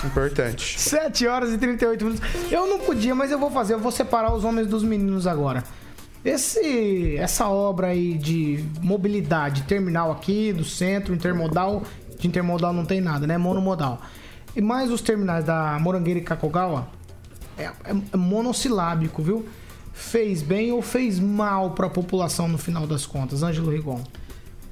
[0.04, 0.80] Importante.
[0.80, 2.28] 7 horas e 38 minutos.
[2.50, 3.74] Eu não podia, mas eu vou fazer.
[3.74, 5.64] Eu vou separar os homens dos meninos agora.
[6.24, 11.82] Esse, essa obra aí de mobilidade, terminal aqui do centro, intermodal.
[12.18, 13.36] De intermodal não tem nada, né?
[13.36, 14.00] Monomodal.
[14.54, 16.88] E mais os terminais da Morangueira e Kakogawa.
[17.60, 19.46] É, é- é monossilábico, viu?
[19.92, 24.00] Fez bem ou fez mal para a população no final das contas, Ângelo Rigon?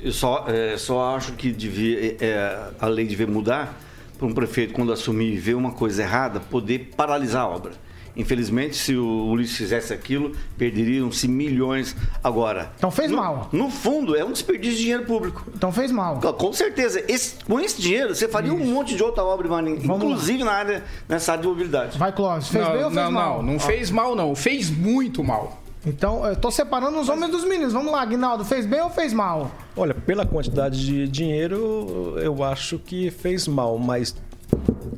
[0.01, 3.79] Eu só, é, só acho que devia, é, a lei devia mudar
[4.17, 7.73] para um prefeito, quando assumir e ver uma coisa errada, poder paralisar a obra.
[8.19, 12.73] Infelizmente, se o Ulisses fizesse aquilo, perderiam-se milhões agora.
[12.77, 13.49] Então fez no, mal.
[13.53, 15.47] No fundo, é um desperdício de dinheiro público.
[15.55, 16.19] Então fez mal.
[16.19, 17.01] Com- certeza.
[17.07, 19.63] Esse- com esse dinheiro, você faria um monte de outra obra, lá.
[19.63, 21.97] inclusive na área, nessa área de mobilidade.
[21.97, 22.49] Vai, Clóvis.
[22.49, 23.43] Fez não, bem ou fez não, mal?
[23.43, 24.35] não, não fez mal, não.
[24.35, 25.63] Fez muito mal.
[25.87, 27.73] Então, eu tô separando os homens dos meninos.
[27.73, 28.45] Vamos lá, Aguinaldo.
[28.45, 29.53] Fez bem ou fez mal?
[29.77, 34.15] Olha, pela quantidade de dinheiro, eu acho que fez mal, mas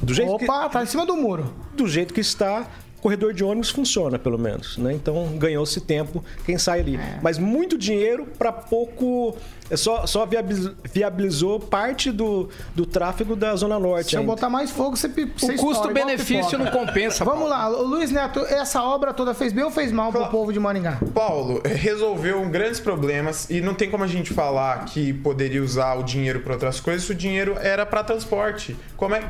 [0.02, 1.52] do jeito que, Opa, tá em cima do muro.
[1.76, 2.66] do jeito que está,
[3.00, 4.92] corredor de ônibus funciona, pelo menos, né?
[4.92, 6.96] Então ganhou-se tempo quem sai ali.
[6.96, 7.18] É.
[7.22, 9.36] Mas muito dinheiro para pouco.
[9.70, 14.10] é Só, só viabiliz- viabilizou parte do, do tráfego da Zona Norte.
[14.10, 17.24] Se eu botar mais fogo, você você O custo-benefício não compensa.
[17.24, 20.52] Vamos lá, o Luiz Neto, essa obra toda fez bem ou fez mal pro povo
[20.52, 20.98] de Maringá?
[21.14, 25.94] Paulo eh, resolveu grandes problemas e não tem como a gente falar que poderia usar
[25.94, 28.76] o dinheiro para outras coisas se o dinheiro era para transporte.
[28.96, 29.22] Como é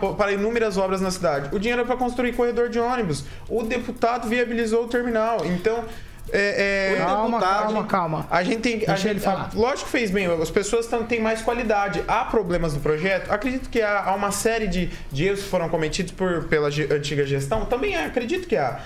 [0.00, 1.54] pô, para inúmeras obras na cidade.
[1.54, 3.07] O dinheiro é para construir corredor de ônibus.
[3.48, 5.44] O deputado viabilizou o terminal.
[5.44, 5.84] Então,
[6.32, 8.26] É, é, Calma, deputado, calma, calma.
[8.30, 8.78] A gente tem.
[8.78, 9.50] Deixa a gente, ele falar.
[9.54, 12.02] a- lógico que fez bem, as pessoas têm mais qualidade.
[12.06, 13.30] Há problemas no projeto?
[13.30, 16.88] Acredito que há, há uma série de, de erros que foram cometidos por, pela ge-
[16.90, 17.64] antiga gestão.
[17.64, 18.80] Também acredito que há.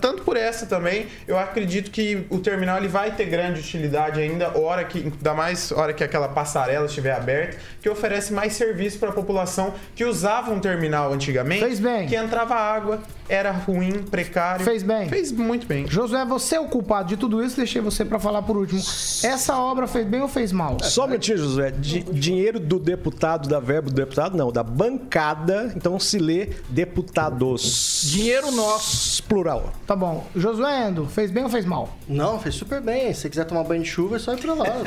[0.00, 4.58] Tanto por essa também, eu acredito que o terminal ele vai ter grande utilidade ainda,
[4.58, 9.10] hora que, ainda mais hora que aquela passarela estiver aberta, que oferece mais serviço para
[9.10, 11.62] a população que usava um terminal antigamente.
[11.64, 12.08] Fez bem.
[12.08, 14.64] Que entrava água, era ruim, precário.
[14.64, 15.08] Fez bem.
[15.08, 15.86] Fez muito bem.
[15.86, 18.80] Josué, você é o culpado de tudo isso, deixei você pra falar por último.
[19.22, 20.78] Essa obra fez bem ou fez mal?
[20.82, 21.70] Só um minutinho, José.
[21.70, 25.70] Di- dinheiro do deputado, da verba do deputado, não, da bancada.
[25.76, 28.00] Então se lê deputados.
[28.10, 29.22] Dinheiro nosso.
[29.24, 29.70] Plural.
[29.86, 30.26] Tá bom.
[30.34, 31.90] Josué Endo, fez bem ou fez mal?
[32.08, 33.12] Não, fez super bem.
[33.12, 34.66] Se você quiser tomar banho de chuva, é só ir pra lá.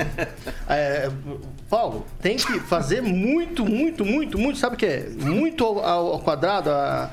[0.67, 1.09] É,
[1.69, 4.57] Paulo, tem que fazer muito, muito, muito, muito.
[4.57, 5.09] Sabe o que é?
[5.19, 7.11] Muito ao, ao- ao quadrado, a,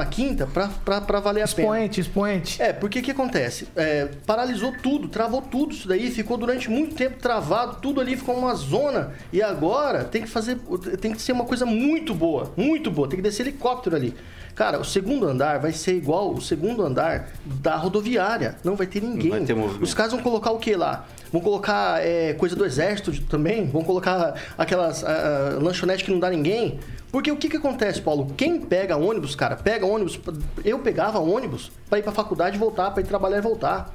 [0.00, 1.62] a 15 pra, pra, pra valer a pena.
[1.62, 2.62] Expoente, expoente.
[2.62, 3.68] É, porque o que acontece?
[3.76, 8.36] É, paralisou tudo, travou tudo isso daí, ficou durante muito tempo travado, tudo ali ficou
[8.36, 9.12] uma zona.
[9.32, 10.58] E agora tem que fazer,
[11.00, 13.08] tem que ser uma coisa muito boa, muito boa.
[13.08, 14.14] Tem que descer helicóptero ali.
[14.54, 18.56] Cara, o segundo andar vai ser igual o segundo andar da rodoviária.
[18.62, 19.30] Não vai ter ninguém.
[19.30, 19.82] vai ter movimento.
[19.82, 21.06] Os caras vão colocar o que lá?
[21.32, 23.66] Vão colocar é, coisa do exército também?
[23.66, 26.78] Vão colocar aquelas ah, ah, lanchonetes que não dá ninguém?
[27.10, 28.32] Porque o que que acontece, Paulo?
[28.36, 30.20] Quem pega ônibus, cara, pega ônibus.
[30.64, 33.94] Eu pegava ônibus pra ir pra faculdade e voltar, pra ir trabalhar e voltar.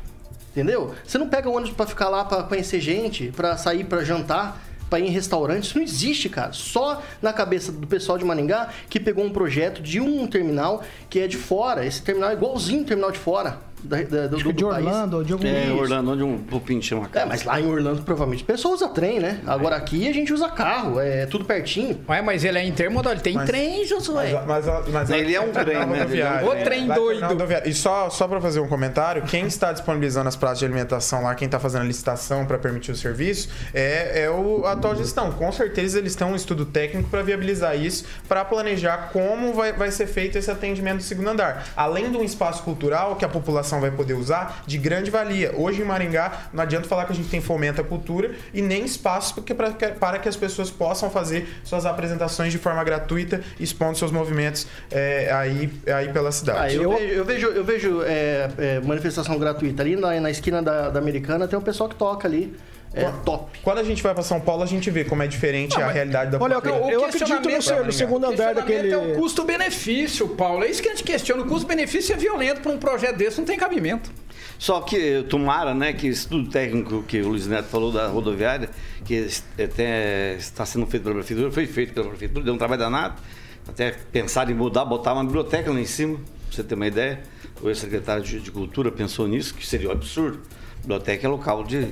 [0.52, 0.96] Entendeu?
[1.06, 5.00] Você não pega ônibus pra ficar lá pra conhecer gente, pra sair pra jantar, pra
[5.00, 5.66] ir em restaurante.
[5.66, 6.54] Isso não existe, cara.
[6.54, 11.20] Só na cabeça do pessoal de Maringá que pegou um projeto de um terminal que
[11.20, 11.86] é de fora.
[11.86, 13.60] Esse terminal é igualzinho o terminal de fora.
[13.84, 14.86] Da- da- do, do de país.
[14.86, 15.72] Orlando ou de algum É.
[15.72, 17.26] Orlando, onde um pupim chama É, casa.
[17.28, 19.40] mas lá em Orlando provavelmente o pessoal usa trem, né?
[19.46, 22.00] Agora aqui a gente usa carro, é tudo pertinho.
[22.10, 24.42] Ué, mas ele é intermodal, ele tem Mas- trem, Josué.
[24.48, 25.86] Mas, mas, mas Ele é um trem, né?
[25.86, 26.48] rodoviário.
[26.48, 27.28] O trem é doido.
[27.66, 31.36] E só, só para fazer um comentário, quem está disponibilizando as praças de alimentação lá,
[31.36, 35.32] quem está fazendo a licitação para permitir o serviço, é, é o, a atual gestão.
[35.32, 39.92] Com certeza eles têm um estudo técnico para viabilizar isso, para planejar como vai, vai
[39.92, 41.68] ser feito esse atendimento do segundo andar.
[41.76, 45.54] Além de um espaço cultural que a população vai poder usar, de grande valia.
[45.56, 48.86] Hoje em Maringá, não adianta falar que a gente tem fomenta a cultura e nem
[48.86, 53.98] espaço porque pra, para que as pessoas possam fazer suas apresentações de forma gratuita, expondo
[53.98, 56.76] seus movimentos é, aí, aí pela Ah, cidade.
[56.76, 60.90] eu, vejo, eu vejo, eu vejo, é, é, manifestação gratuita ali na, na esquina da,
[60.90, 62.56] da Americana, tem um pessoal que toca ali.
[62.94, 63.60] É top.
[63.62, 66.32] Quando a gente vai para São Paulo, a gente vê como é diferente a realidade
[66.32, 66.90] da Olha, eu, população.
[66.92, 68.92] eu acredito no, seu- no segundo andar daquele.
[68.92, 70.64] é o custo-benefício, Paulo.
[70.64, 71.44] É isso que a gente questiona.
[71.44, 74.10] O custo-benefício é violento para um projeto desse, não tem cabimento.
[74.58, 78.70] Só que tomara, né, que esse estudo técnico que o Luiz Neto falou da rodoviária,
[79.06, 79.28] que
[79.64, 83.22] até está sendo feito pela prefeitura, foi feito pela prefeitura, deu um trabalho danado.
[83.68, 87.20] Até pensar em mudar, botar uma biblioteca lá em cima, pra você ter uma ideia.
[87.62, 90.40] O ex-secretário de, de Cultura pensou nisso, que seria um absurdo.
[90.82, 91.88] Biblioteca é local de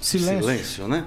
[0.00, 0.88] Silêncio.
[0.88, 1.04] né?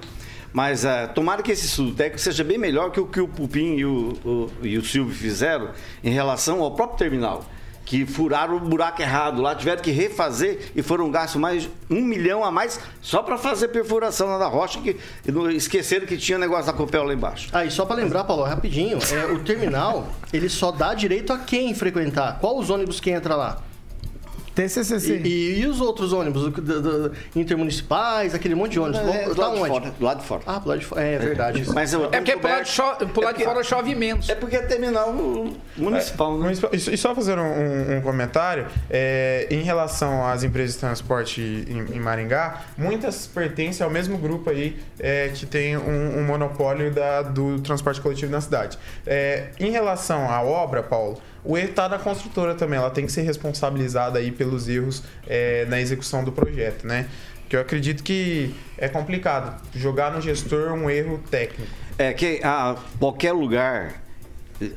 [0.52, 3.74] Mas ah, tomara que esse estudo técnico seja bem melhor que o que o Pupim
[3.76, 5.70] e o, o- e o Silvio fizeram
[6.02, 7.44] em relação ao próprio terminal.
[7.84, 12.42] Que furaram o buraco errado lá, tiveram que refazer e foram gastos mais um milhão
[12.42, 16.38] a mais só para fazer perfuração lá da rocha, que e não- esqueceram que tinha
[16.38, 17.50] negócio da Copel lá embaixo.
[17.52, 21.38] Ah, e só pra lembrar, Paulo, rapidinho, é, o terminal, ele só dá direito a
[21.38, 22.38] quem frequentar.
[22.40, 23.60] Qual os ônibus que entra lá?
[24.54, 25.16] TCCC.
[25.24, 29.00] E, e- e os outros ônibus do- do- do- intermunicipais, aquele monte de ônibus?
[29.14, 29.68] É, do lado de onde?
[29.70, 30.42] fora, do lado de fora.
[30.46, 31.02] Ah, pro lado de fora.
[31.02, 31.64] É verdade.
[31.74, 34.28] Mas eu- É porque pro lado, de cho- pro lado de É fora chove menos.
[34.28, 35.12] É porque é terminal
[35.76, 36.52] municipal, né?
[36.72, 41.96] E E só fazer um, um comentário, é, em relação às empresas de transporte em,
[41.96, 47.22] em Maringá, muitas pertencem ao mesmo grupo aí é, que tem um, um monopólio da-
[47.22, 48.78] do transporte coletivo na cidade.
[49.06, 53.12] É, em relação à obra, Paulo, o erro está na construtora também, ela tem que
[53.12, 57.06] ser responsabilizada aí pelos erros é, na execução do projeto, né?
[57.48, 61.70] Que eu acredito que é complicado jogar no gestor um erro técnico.
[61.98, 64.02] É que a qualquer lugar,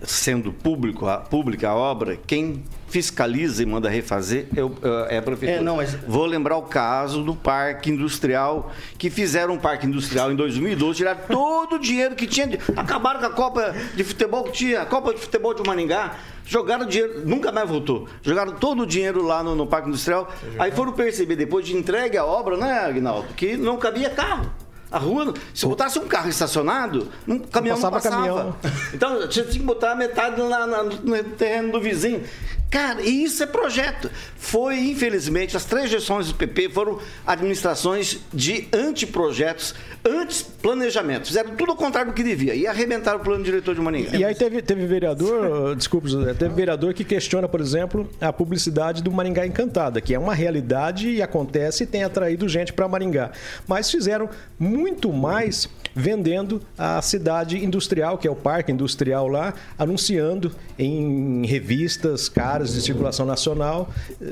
[0.04, 4.74] sendo público, a, pública a obra, quem fiscaliza e manda refazer é, o-
[5.10, 5.60] é a prefeitura.
[5.60, 10.32] É, não, mas- Vou lembrar o caso do parque industrial, que fizeram um parque industrial
[10.32, 14.44] em 2012, tiraram todo o dinheiro que tinha, de- acabaram com a Copa de Futebol
[14.46, 18.84] que tinha, a Copa de Futebol de Maningá, jogaram dinheiro, nunca mais voltou, jogaram todo
[18.84, 22.56] o dinheiro lá no, no parque industrial, aí foram perceber, depois de entregue a obra,
[22.58, 24.50] né, Agnaldo, que não cabia carro.
[24.92, 28.28] A rua, se botasse um carro estacionado, um caminhão não passava passava.
[28.28, 28.56] caminhão.
[28.94, 32.24] Então, tinha que botar metade lá na- no terreno do vizinho.
[32.70, 34.12] Cara, e isso é projeto.
[34.36, 41.28] Foi, infelizmente, as três gestões do PP foram administrações de anteprojetos, antes planejamento.
[41.28, 42.54] Fizeram tudo ao contrário do que devia.
[42.56, 44.18] E arrebentaram o plano diretor de Maringá.
[44.18, 49.02] E aí teve, teve vereador, desculpa, José, teve vereador que questiona, por exemplo, a publicidade
[49.02, 53.32] do Maringá Encantada, que é uma realidade e acontece e tem atraído gente para Maringá.
[53.66, 60.52] Mas fizeram muito mais vendendo a cidade industrial, que é o parque industrial lá, anunciando
[60.78, 63.90] em revistas caras de circulação nacional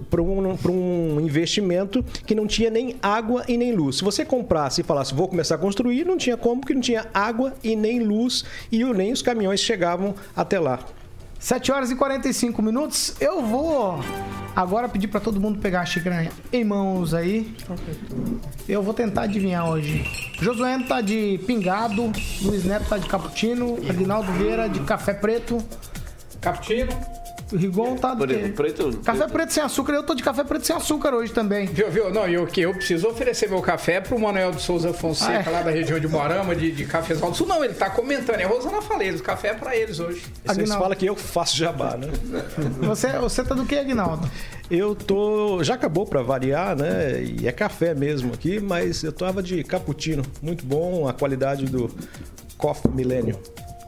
[0.10, 3.98] para um, pra um investimento que não tinha nem água e nem luz.
[3.98, 7.06] Se você comprasse e falasse, vou começar a construir, não tinha como, porque não tinha
[7.14, 10.80] água e nem luz e nem os caminhões chegavam até lá.
[11.46, 13.16] 7 horas e 45 minutos.
[13.20, 14.00] Eu vou
[14.56, 17.56] agora pedir para todo mundo pegar a xícara em mãos aí.
[18.68, 20.04] Eu vou tentar adivinhar hoje.
[20.42, 22.12] Josué tá de pingado,
[22.42, 25.64] Luiz Neto tá de cappuccino, Aguinaldo Vieira de café preto.
[26.42, 26.90] Cappuccino.
[27.52, 28.52] O Rigon tá do quê?
[28.56, 31.68] Preto, Café preto sem açúcar, eu tô de café preto sem açúcar hoje também.
[31.68, 32.12] Viu, viu?
[32.12, 35.54] Não, eu, que eu preciso oferecer meu café pro Manuel de Souza Fonseca, Ah, é?
[35.54, 37.46] lá da região de Morama, de, de Cafezal do Sul.
[37.46, 38.40] Não, ele tá comentando.
[38.40, 40.24] É Rosana Faleiros, café é pra eles hoje.
[40.44, 42.08] Vocês falam que eu faço jabá, né?
[42.82, 44.28] Você, você tá do que, Aguinaldo?
[44.72, 45.64] Eu tô.
[45.64, 47.22] Já acabou para variar, né?
[47.22, 50.24] E é café mesmo aqui, mas eu tava de cappuccino.
[50.42, 51.92] Muito bom, a qualidade do
[52.58, 53.38] Coffee Millennium.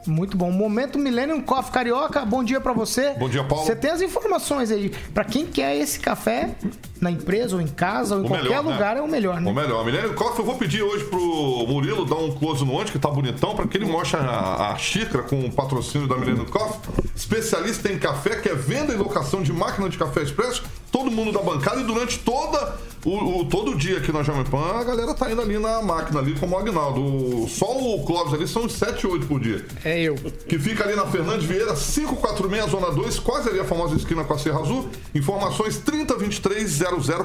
[0.07, 0.51] Muito bom.
[0.51, 3.11] Momento Millennium Coffee Carioca, bom dia pra você.
[3.19, 3.65] Bom dia, Paulo.
[3.65, 4.89] Você tem as informações aí.
[5.13, 6.55] Pra quem quer esse café,
[7.01, 8.71] na empresa ou em casa ou em O qualquer melhor, né?
[8.73, 9.51] lugar, é o melhor, né?
[9.51, 9.85] O melhor.
[9.85, 11.19] Milênio Coffee, eu vou pedir hoje pro
[11.67, 14.77] Murilo dar um close no onde, que tá bonitão, para que ele mostre a, a
[14.77, 16.79] xícara com o patrocínio da Milênio Coffee.
[17.15, 20.63] Especialista em café, que é venda e locação de máquina de café expresso.
[20.91, 24.79] Todo mundo da bancada e durante toda o, o- todo dia aqui na Jovem Pan,
[24.79, 27.47] a galera tá indo ali na máquina, ali como o Agnaldo.
[27.49, 29.65] Só o Clóvis ali são uns 7, 8 por dia.
[29.83, 30.15] É eu.
[30.47, 34.33] Que fica ali na Fernandes Vieira, 546, Zona 2, quase ali a famosa esquina com
[34.33, 34.89] a Serra Azul.
[35.13, 36.79] Informações 3023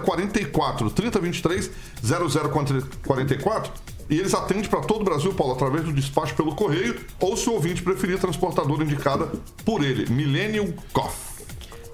[0.04, 0.90] 0044.
[0.90, 1.70] 3023
[2.02, 3.72] 0044.
[4.10, 7.48] E eles atendem para todo o Brasil, Paulo, através do despacho pelo correio, ou se
[7.48, 9.30] o ouvinte preferir, transportadora indicada
[9.64, 10.10] por ele.
[10.12, 11.46] Millennium Coffee.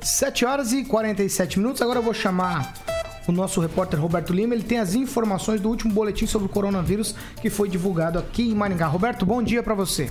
[0.02, 1.82] 7 horas e 47 minutos.
[1.82, 2.74] Agora eu vou chamar
[3.28, 4.54] o nosso repórter Roberto Lima.
[4.54, 8.54] Ele tem as informações do último boletim sobre o coronavírus que foi divulgado aqui em
[8.54, 8.86] Maringá.
[8.86, 10.10] Roberto, bom dia pra você.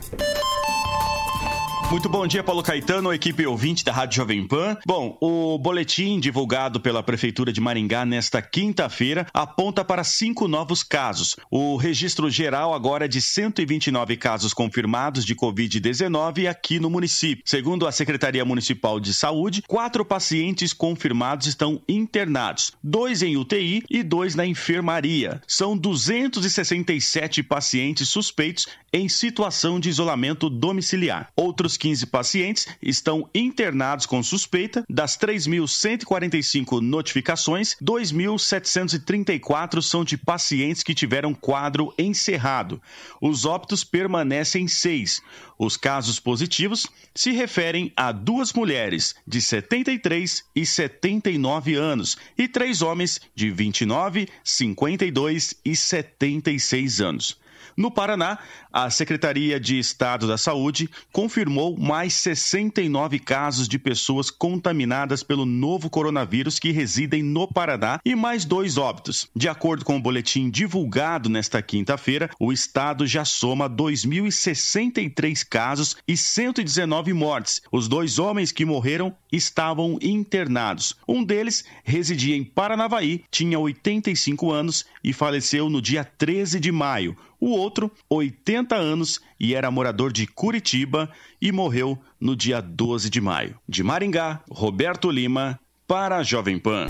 [1.90, 4.76] Muito bom dia, Paulo Caetano, equipe ouvinte da Rádio Jovem Pan.
[4.86, 11.38] Bom, o boletim divulgado pela Prefeitura de Maringá nesta quinta-feira aponta para cinco novos casos.
[11.50, 17.42] O registro geral agora é de 129 casos confirmados de Covid-19 aqui no município.
[17.46, 24.04] Segundo a Secretaria Municipal de Saúde, quatro pacientes confirmados estão internados, dois em UTI e
[24.04, 25.42] dois na enfermaria.
[25.48, 31.30] São 267 pacientes suspeitos em situação de isolamento domiciliar.
[31.34, 34.84] Outros 15 pacientes estão internados com suspeita.
[34.90, 42.82] Das 3.145 notificações, 2.734 são de pacientes que tiveram quadro encerrado.
[43.22, 45.22] Os óbitos permanecem seis.
[45.58, 52.82] Os casos positivos se referem a duas mulheres de 73 e 79 anos e três
[52.82, 57.47] homens de 29, 52 e 76 anos.
[57.78, 58.40] No Paraná,
[58.74, 65.88] a Secretaria de Estado da Saúde confirmou mais 69 casos de pessoas contaminadas pelo novo
[65.88, 69.30] coronavírus que residem no Paraná e mais dois óbitos.
[69.36, 76.18] De acordo com o boletim divulgado nesta quinta-feira, o estado já soma 2.063 casos e
[76.18, 77.62] 119 mortes.
[77.72, 80.96] Os dois homens que morreram estavam internados.
[81.08, 87.16] Um deles residia em Paranavaí, tinha 85 anos e faleceu no dia 13 de maio.
[87.40, 93.22] O outro, 80 anos e era morador de Curitiba e morreu no dia 12 de
[93.22, 93.60] maio.
[93.70, 96.88] De Maringá, Roberto Lima, para a Jovem Pan.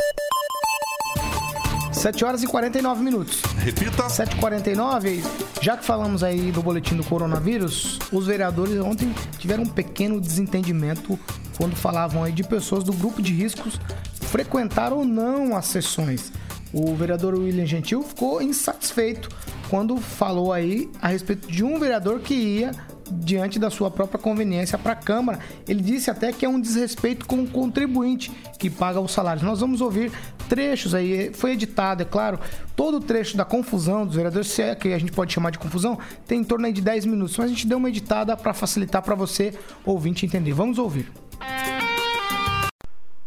[1.91, 3.41] 7 horas e 49 minutos.
[3.57, 4.07] Repita.
[4.07, 5.21] 7h49.
[5.61, 11.19] Já que falamos aí do boletim do coronavírus, os vereadores ontem tiveram um pequeno desentendimento
[11.57, 13.79] quando falavam aí de pessoas do grupo de riscos
[14.21, 16.31] frequentar ou não as sessões.
[16.71, 19.29] O vereador William Gentil ficou insatisfeito
[19.69, 22.71] quando falou aí a respeito de um vereador que ia
[23.11, 25.39] diante da sua própria conveniência para a Câmara.
[25.67, 29.43] Ele disse até que é um desrespeito com o contribuinte que paga os salários.
[29.43, 30.11] Nós vamos ouvir
[30.49, 32.39] trechos aí, foi editado, é claro,
[32.75, 35.59] todo o trecho da confusão dos vereadores, se é que a gente pode chamar de
[35.59, 38.53] confusão, tem em torno aí de 10 minutos, mas a gente deu uma editada para
[38.53, 39.53] facilitar para você,
[39.85, 40.53] ouvinte, entender.
[40.53, 41.11] Vamos ouvir.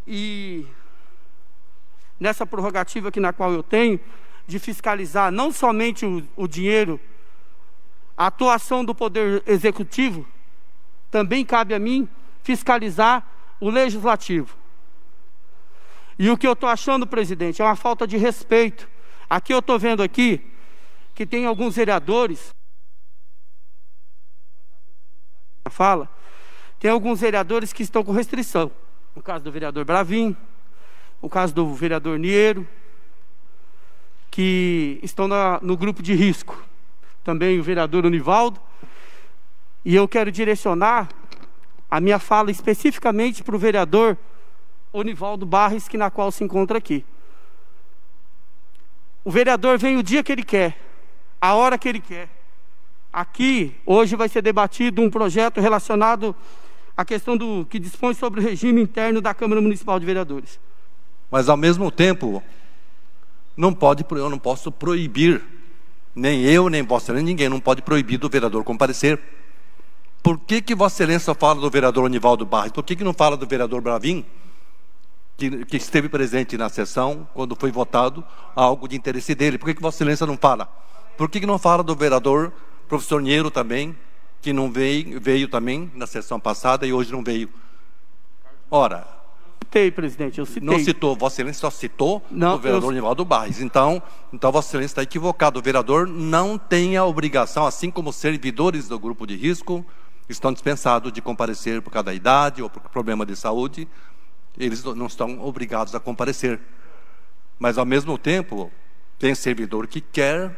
[0.06, 0.66] e
[2.18, 4.00] nessa prorrogativa aqui na qual eu tenho,
[4.50, 7.00] de fiscalizar não somente o, o dinheiro,
[8.16, 10.26] a atuação do Poder Executivo,
[11.10, 12.08] também cabe a mim
[12.42, 13.26] fiscalizar
[13.60, 14.56] o Legislativo.
[16.18, 18.88] E o que eu estou achando, presidente, é uma falta de respeito.
[19.28, 20.44] Aqui eu estou vendo aqui
[21.14, 22.50] que tem alguns vereadores.
[25.70, 26.10] Fala.
[26.78, 28.70] Tem alguns vereadores que estão com restrição.
[29.14, 30.36] No caso do vereador Bravin,
[31.22, 32.68] no caso do vereador Niero,
[34.30, 36.62] que estão na- no grupo de risco.
[37.24, 38.60] Também o vereador Univaldo.
[39.84, 41.08] E eu quero direcionar
[41.90, 44.16] a minha fala especificamente para o vereador
[44.92, 47.04] Onivaldo Barres, que na qual se encontra aqui.
[49.24, 50.78] O vereador vem o dia que ele quer,
[51.40, 52.28] a hora que ele quer.
[53.12, 56.34] Aqui, hoje vai ser debatido um projeto relacionado
[56.96, 60.60] à questão do que dispõe sobre o regime interno da Câmara Municipal de Vereadores.
[61.30, 62.42] Mas ao mesmo tempo,
[63.56, 65.42] não pode, eu não posso proibir,
[66.14, 69.20] nem eu, nem Vossa Excelência, ninguém não pode proibir do vereador comparecer.
[70.22, 72.72] Por que, que Vossa Excelência fala do vereador Onivaldo Barros?
[72.72, 74.24] Por que, que não fala do vereador Bravin,
[75.36, 78.24] que, que esteve presente na sessão quando foi votado
[78.54, 79.58] algo de interesse dele?
[79.58, 80.66] Por que, que Vossa Excelência não fala?
[81.16, 82.52] Por que, que não fala do vereador
[82.88, 83.96] professor Niero também,
[84.42, 87.48] que não veio, veio também na sessão passada e hoje não veio?
[88.70, 89.19] Ora,
[89.62, 90.62] Citei, presidente, eu citei.
[90.68, 93.60] não citou, Vossa Excelência só citou Não, o vereador eu- Nivaldo Barres.
[93.60, 94.02] Então,
[94.32, 95.60] então, Vossa Excelência está equivocado.
[95.60, 99.84] O vereador não tem a obrigação, assim como os servidores do grupo de risco
[100.28, 103.86] estão dispensados de comparecer por cada idade ou por problema de saúde,
[104.58, 106.60] eles não estão obrigados a comparecer.
[107.58, 108.72] Mas, ao mesmo tempo,
[109.18, 110.56] tem servidor que quer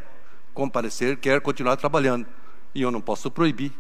[0.54, 2.26] comparecer, quer continuar trabalhando.
[2.74, 3.72] E eu não posso proibir.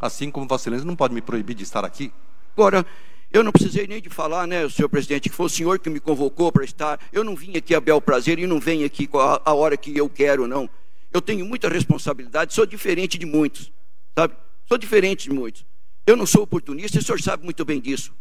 [0.00, 2.12] Assim como Vossa Excelência não pode me proibir de estar aqui.
[2.56, 2.84] Agora,
[3.30, 6.00] eu não precisei nem de falar, né, senhor presidente, que foi o senhor que me
[6.00, 6.98] convocou para estar.
[7.12, 9.96] Eu não vim aqui a bel prazer e não venho aqui a, a hora que
[9.96, 10.68] eu quero, não.
[11.12, 13.70] Eu tenho muita responsabilidade, sou diferente de muitos,
[14.14, 14.34] sabe?
[14.66, 15.64] Sou diferente de muitos.
[16.06, 18.14] Eu não sou oportunista e o senhor sabe muito bem disso.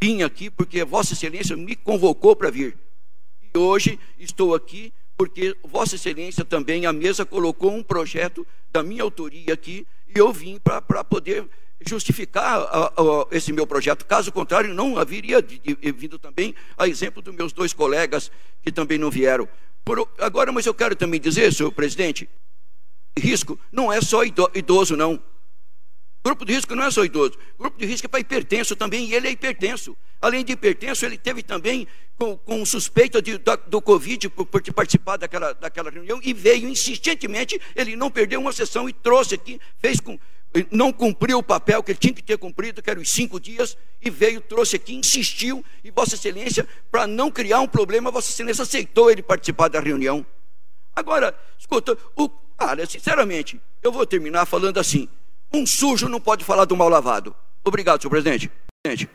[0.00, 2.76] Vim aqui porque Vossa Excelência me convocou para vir.
[3.52, 9.02] E hoje estou aqui porque Vossa Excelência também, a mesa, colocou um projeto da minha
[9.02, 11.48] autoria aqui e eu vim para poder
[11.84, 14.04] justificar a- a- esse meu projeto.
[14.06, 18.30] Caso contrário, não haveria de- de- vindo também a exemplo dos meus dois colegas
[18.62, 19.48] que também não vieram.
[19.84, 22.28] Por- agora, mas eu quero também dizer, senhor presidente,
[23.18, 25.20] risco não é só ido- idoso, não.
[26.24, 27.38] Grupo de risco não é só idoso.
[27.56, 29.96] Grupo de risco é para hipertenso também, e ele é hipertenso.
[30.20, 35.18] Além de hipertenso, ele teve também com, com suspeita de, do Covid por, por participar
[35.18, 37.60] daquela, daquela reunião e veio insistentemente.
[37.76, 40.18] Ele não perdeu uma sessão e trouxe aqui, fez com.
[40.70, 43.76] Não cumpriu o papel que ele tinha que ter cumprido, que eram os cinco dias,
[44.00, 48.62] e veio, trouxe aqui, insistiu, e Vossa Excelência, para não criar um problema, Vossa Excelência
[48.62, 50.24] aceitou ele participar da reunião.
[50.94, 55.08] Agora, escuta, o, cara, sinceramente, eu vou terminar falando assim:
[55.52, 57.34] um sujo não pode falar do mal lavado.
[57.64, 58.50] Obrigado, senhor presidente.
[58.82, 59.10] Presidente.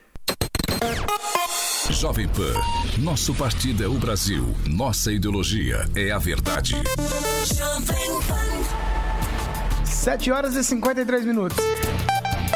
[1.90, 2.54] Jovem Pan.
[3.00, 4.56] Nosso partido é o Brasil.
[4.68, 6.74] Nossa ideologia é a verdade.
[7.46, 8.91] Jovem Pan.
[10.02, 11.56] 7 horas e 53 minutos.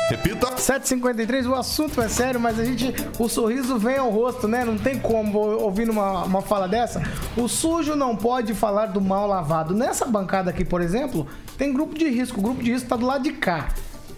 [0.10, 0.48] Repita.
[0.56, 2.92] 7h53, o assunto é sério, mas a gente.
[3.20, 4.66] O sorriso vem ao rosto, né?
[4.66, 7.04] Não tem como ouvindo uma, uma fala dessa.
[7.38, 9.76] O sujo não pode falar do mal lavado.
[9.76, 12.40] Nessa bancada aqui, por exemplo, tem grupo de risco.
[12.40, 13.70] O grupo de risco tá do lado de cá.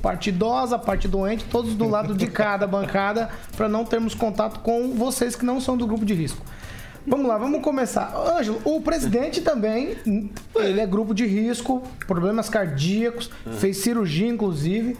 [0.02, 4.62] Parte idosa, parte doente, todos do lado de cá da bancada, para não termos contato
[4.62, 6.46] com vocês que não são do grupo de risco.
[7.08, 8.14] Vamos lá, vamos começar.
[8.38, 9.96] Ângelo, o presidente também,
[10.56, 13.30] ele é grupo de risco, problemas cardíacos,
[13.60, 14.98] fez cirurgia inclusive,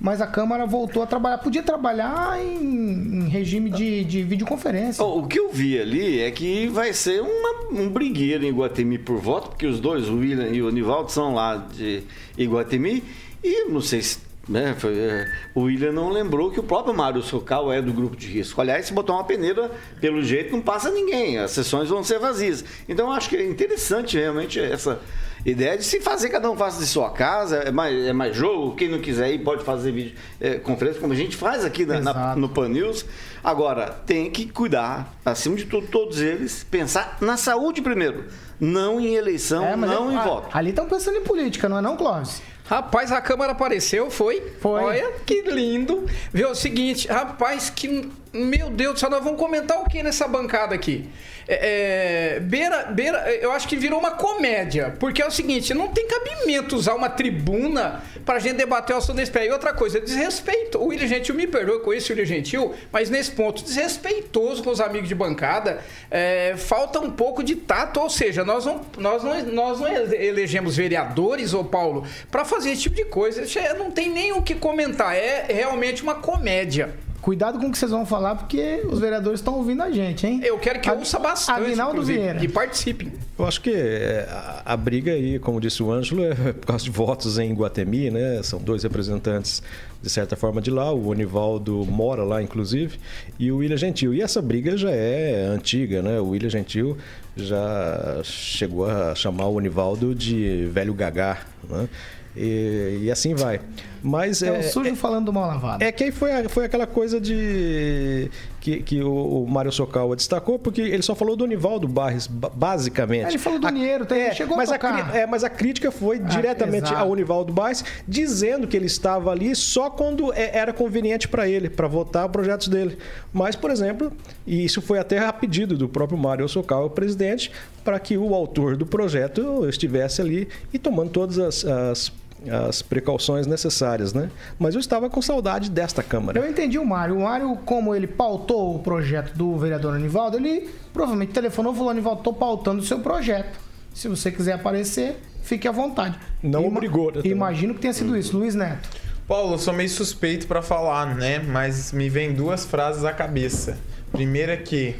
[0.00, 1.38] mas a Câmara voltou a trabalhar.
[1.38, 5.02] Podia trabalhar em, em regime de, de videoconferência.
[5.04, 9.18] O que eu vi ali é que vai ser uma- um brigueiro em Iguatemi por
[9.18, 12.02] voto, porque os dois, o William e o Nivaldo, são lá de
[12.38, 13.02] Iguatemi.
[13.42, 14.18] E não sei se.
[14.48, 18.16] Né, foi, é, o William não lembrou que o próprio Mário Socal é do grupo
[18.16, 18.60] de risco.
[18.60, 19.70] Aliás, se botar uma peneira,
[20.00, 21.38] pelo jeito, não passa ninguém.
[21.38, 22.64] As sessões vão ser vazias.
[22.88, 25.00] Então, eu acho que é interessante realmente essa
[25.46, 27.58] ideia de se fazer, cada um faça de sua casa.
[27.58, 28.74] É mais, é mais jogo.
[28.74, 32.00] Quem não quiser ir pode fazer vídeo, é, conferência, como a gente faz aqui na-
[32.00, 33.06] na- no Pan News.
[33.44, 38.24] Agora, tem que cuidar, acima de tudo, todos eles, pensar na saúde primeiro.
[38.58, 40.48] Não em eleição, É, não é- em a- voto.
[40.56, 42.42] Ali estão pensando em política, não é não, Clóvis?
[42.64, 44.40] Rapaz, a câmera apareceu, foi?
[44.60, 44.82] Foi.
[44.82, 46.06] Olha que lindo.
[46.32, 48.10] Viu, é o seguinte, rapaz, que.
[48.32, 51.08] Meu Deus do céu, nós vamos comentar o que nessa bancada aqui?
[51.48, 54.94] É, é, beira, beira, eu acho que virou uma comédia.
[54.98, 59.16] Porque é o seguinte, não tem cabimento usar uma tribuna pra gente debater o assunto
[59.16, 59.46] desse pé.
[59.46, 60.78] E outra coisa, desrespeito.
[60.78, 64.70] O William Gentil me perdoa, eu conheço o William Gentil, mas nesse ponto, desrespeitoso com
[64.70, 65.80] os amigos de bancada.
[66.10, 70.76] É, falta um pouco de tato, ou seja, nós não, nós não, nós não elegemos
[70.76, 73.42] vereadores, ô Paulo, pra fazer esse tipo de coisa.
[73.58, 75.14] É- Não tem nem o que comentar.
[75.16, 76.94] É realmente uma comédia.
[77.22, 80.40] Cuidado com o que vocês vão falar, porque os vereadores estão ouvindo a gente, hein?
[80.42, 82.44] Eu quero que ouça bastante, Aguinaldo Vieira.
[82.44, 83.12] E participem.
[83.38, 86.82] Eu acho que é, a, a briga aí, como disse o Ângelo, é por causa
[86.82, 88.42] de votos em Guatemi, né?
[88.42, 89.62] São dois representantes,
[90.02, 90.90] de certa forma, de lá.
[90.92, 92.98] O Onivaldo mora lá, inclusive,
[93.38, 94.12] e o William Gentil.
[94.12, 96.18] E essa briga já é antiga, né?
[96.18, 96.98] O William Gentil
[97.36, 101.38] já chegou a chamar o Onivaldo de velho gagá,
[101.70, 101.88] né?
[102.36, 103.60] E, e assim vai.
[104.02, 105.82] Mas É, o sujo falando do mal lavado.
[105.84, 108.30] é que aí foi, foi aquela coisa de.
[108.60, 112.50] que, que o, o Mário Socawa destacou, porque ele só falou do Nivaldo Barres, ba-
[112.52, 113.24] basicamente.
[113.26, 115.90] É, ele falou do dinheiro, tem- É, chegou mas a a, é, mas a crítica
[115.92, 117.00] foi diretamente exato.
[117.00, 121.68] ao Nivaldo Barres, dizendo que ele estava ali só quando é- era conveniente para ele,
[121.70, 122.98] para votar projetos dele.
[123.32, 124.12] Mas, por exemplo,
[124.46, 127.50] e isso foi até a pedido do próprio Mário Socawa, o presidente,
[127.84, 132.12] para que o autor do projeto estivesse ali e tomando todas as- as
[132.50, 134.30] as precauções necessárias, né?
[134.58, 136.38] Mas eu estava com saudade desta Câmara.
[136.40, 137.16] Eu entendi o Mário.
[137.18, 141.90] O Mário, como ele pautou o projeto do vereador Anivaldo, ele provavelmente telefonou e falou:
[141.90, 143.58] Anivaldo, estou pautando o seu projeto.
[143.94, 146.18] Se você quiser aparecer, fique à vontade.
[146.42, 147.30] Não Ima- obrigou, né, também.
[147.32, 148.36] Imagino que tenha sido isso.
[148.36, 148.88] Luiz Neto.
[149.28, 151.38] Paulo, eu sou meio suspeito pra falar, né?
[151.38, 153.78] Mas me vem duas frases à cabeça.
[154.10, 154.96] Primeira é que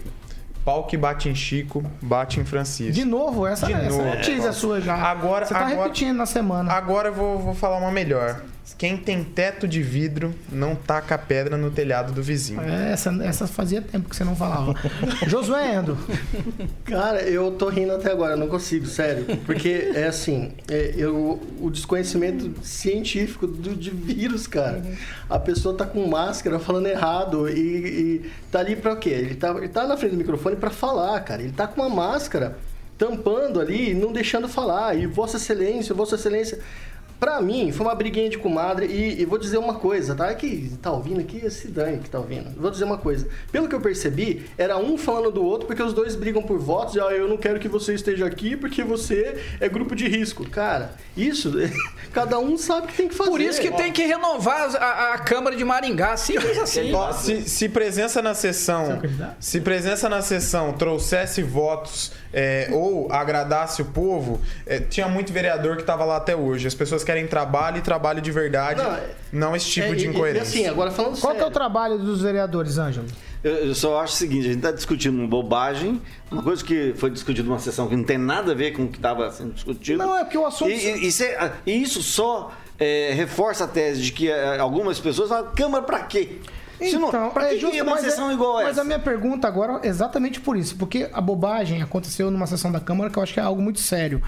[0.65, 2.93] pau que bate em Chico, bate em Francisco.
[2.93, 4.53] De novo, essa, De essa novo, notícia Paulo.
[4.55, 4.95] sua já.
[4.95, 6.73] Agora, Você tá agora, repetindo na semana.
[6.73, 8.41] agora eu vou, vou falar uma melhor.
[8.83, 12.61] Quem tem teto de vidro não taca pedra no telhado do vizinho.
[12.63, 14.75] É, Essa, essa fazia tempo que você não falava.
[15.29, 15.97] Josué Endo.
[16.85, 19.25] Cara, eu tô rindo até agora, eu não consigo, sério.
[19.47, 24.83] Porque é assim, é, eu, o desconhecimento científico do, de vírus, cara.
[25.31, 29.11] A pessoa tá com máscara falando errado e, e tá ali pra o quê?
[29.11, 31.41] Ele tá, ele tá na frente do microfone pra falar, cara.
[31.41, 32.59] Ele tá com uma máscara
[32.99, 34.97] tampando ali e não deixando falar.
[34.97, 36.59] E Vossa Excelência, Vossa Excelência.
[37.23, 40.33] Pra mim, foi uma briguinha de comadre e, e vou dizer uma coisa, tá?
[40.33, 42.51] É que tá ouvindo aqui, esse Dani que tá ouvindo.
[42.61, 43.29] Vou dizer uma coisa.
[43.53, 46.97] Pelo que eu percebi, era um falando do outro porque os dois brigam por votos.
[46.97, 50.51] E, ah, eu não quero que você esteja aqui porque você é grupo de risco.
[50.51, 51.53] Cara, isso,
[52.13, 53.31] cada um sabe o que tem que fazer.
[53.31, 56.93] Por isso que tem que renovar a, a Câmara de Maringá, simples assim.
[56.93, 59.01] Ó, se, se presença na sessão,
[59.39, 65.77] se presença na sessão trouxesse votos é, ou agradasse o povo, é, tinha muito vereador
[65.77, 66.67] que estava lá até hoje.
[66.67, 68.81] As pessoas querem trabalho e trabalho de verdade,
[69.33, 70.57] não, esse tipo É, de incoerência.
[70.59, 73.07] e assim, agora falando Qual que é o trabalho dos vereadores, Ângelo?
[73.45, 76.95] Eu, eu só acho o seguinte, a gente está discutindo uma bobagem, uma coisa que
[76.97, 79.53] foi discutida numa sessão que não tem nada a ver com o que estava sendo
[79.53, 79.99] discutido.
[79.99, 83.69] Não, é porque o assunto- E, e- e se- e isso só é, reforça a
[83.69, 86.39] tese de que é, algumas pessoas falam, Câmara pra quê?
[86.91, 88.81] Se não, pra é que, que justo, é uma mas sessão é- igual Mas essa?
[88.83, 92.81] a minha pergunta agora é exatamente por isso, porque a bobagem aconteceu numa sessão da
[92.81, 94.23] Câmara que eu acho que é algo muito sério.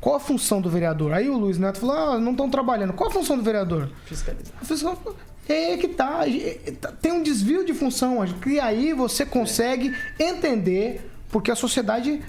[0.00, 1.12] Qual a função do vereador?
[1.12, 2.92] Aí o Luiz Neto falou: ah, não estão trabalhando.
[2.92, 3.90] Qual a função do vereador?
[4.04, 4.96] Fiscalizar.
[5.48, 6.20] É que tá.
[6.28, 8.18] é, tá- Tem um desvio de função.
[8.46, 11.10] E aí você consegue entender.
[11.30, 12.22] Porque a sociedade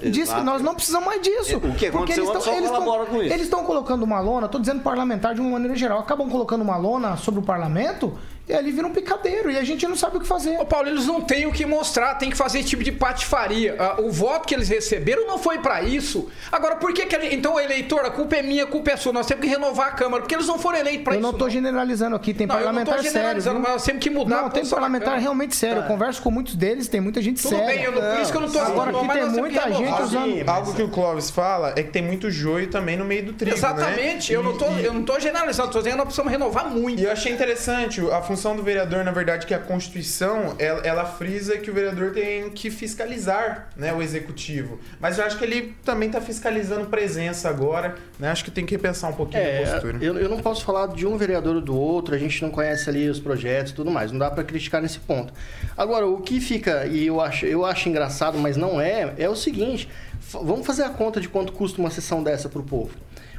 [0.00, 0.42] diz que Exato.
[0.42, 1.58] nós não precisamos mais disso.
[1.58, 3.32] O que Porque eles antes tão- só eles tão- com isso.
[3.34, 6.78] Eles estão colocando uma lona, estou dizendo parlamentar de uma maneira geral, acabam colocando uma
[6.78, 8.18] lona sobre o parlamento
[8.48, 10.58] e ali vira um picadeiro e a gente não sabe o que fazer.
[10.58, 13.76] Ô Paulo, eles não têm o que mostrar, tem que fazer esse tipo de patifaria.
[13.78, 16.28] Ah, O voto que eles receberam não foi pra isso.
[16.50, 17.34] Agora, por que que gente...
[17.34, 19.12] Então, o eleitor, a culpa é minha, a culpa é sua.
[19.12, 21.22] Nós temos que renovar a Câmara, porque eles não foram eleitos pra eu isso.
[21.22, 23.12] não estou generalizando aqui, tem Não, eu não tô parlamentar sério.
[23.12, 23.62] generalizando, viu?
[23.64, 25.82] mas nós temos que mudar a Não, tem parlamentar realmente sério.
[25.82, 27.66] Eu converso com muitos deles, tem muita gente Tudo séria.
[27.66, 29.34] bem, eu não- por isso que eu não tô Agora falando, aqui mas tem nós
[29.34, 30.48] temos que muita gente usando.
[30.48, 33.56] Algo que o Clóvis fala é que tem muito joio também no meio do trigo,
[33.56, 34.38] Exatamente, né?
[34.38, 37.00] eu, não tô, eu não tô generalizando, tô dizendo que nós precisamos renovar muito.
[37.00, 41.04] E eu achei interessante a função do vereador, na verdade, que a Constituição, ela, ela
[41.04, 44.78] frisa que o vereador tem que fiscalizar né, o executivo.
[45.00, 48.30] Mas eu acho que ele também está fiscalizando presença agora, né?
[48.30, 49.98] Acho que tem que repensar um pouquinho a É, postura.
[50.00, 52.88] eu, eu não posso falar de um vereador ou do outro, a gente não conhece
[52.88, 55.32] ali os projetos e tudo mais, não dá pra criticar nesse ponto.
[55.76, 59.36] Agora, o que fica, e eu acho, eu acho engraçado, mas não é, é o
[59.36, 59.88] seguinte:
[60.32, 62.90] vamos fazer a conta de quanto custa uma sessão dessa pro povo.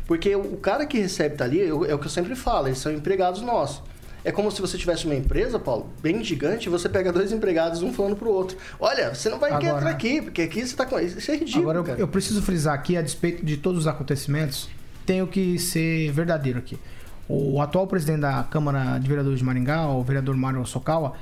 [0.08, 2.92] Porque o cara que recebe tá ali, é o que eu sempre falo, eles são
[2.92, 3.82] empregados nossos.
[4.24, 7.82] É como se você tivesse uma empresa, Paulo, bem gigante, e você pega dois empregados,
[7.82, 8.58] um falando pro outro.
[8.80, 11.00] Olha, você não vai Agora- entrar aqui, porque aqui você tá com.
[11.00, 11.70] Isso é ridículo.
[11.70, 14.70] Agora, eu, eu preciso frisar aqui, a despeito de todos os acontecimentos,
[15.06, 16.78] tenho que ser verdadeiro aqui.
[17.28, 21.14] O atual presidente da Câmara de Vereadores de Maringá, o vereador Mário Sokawa,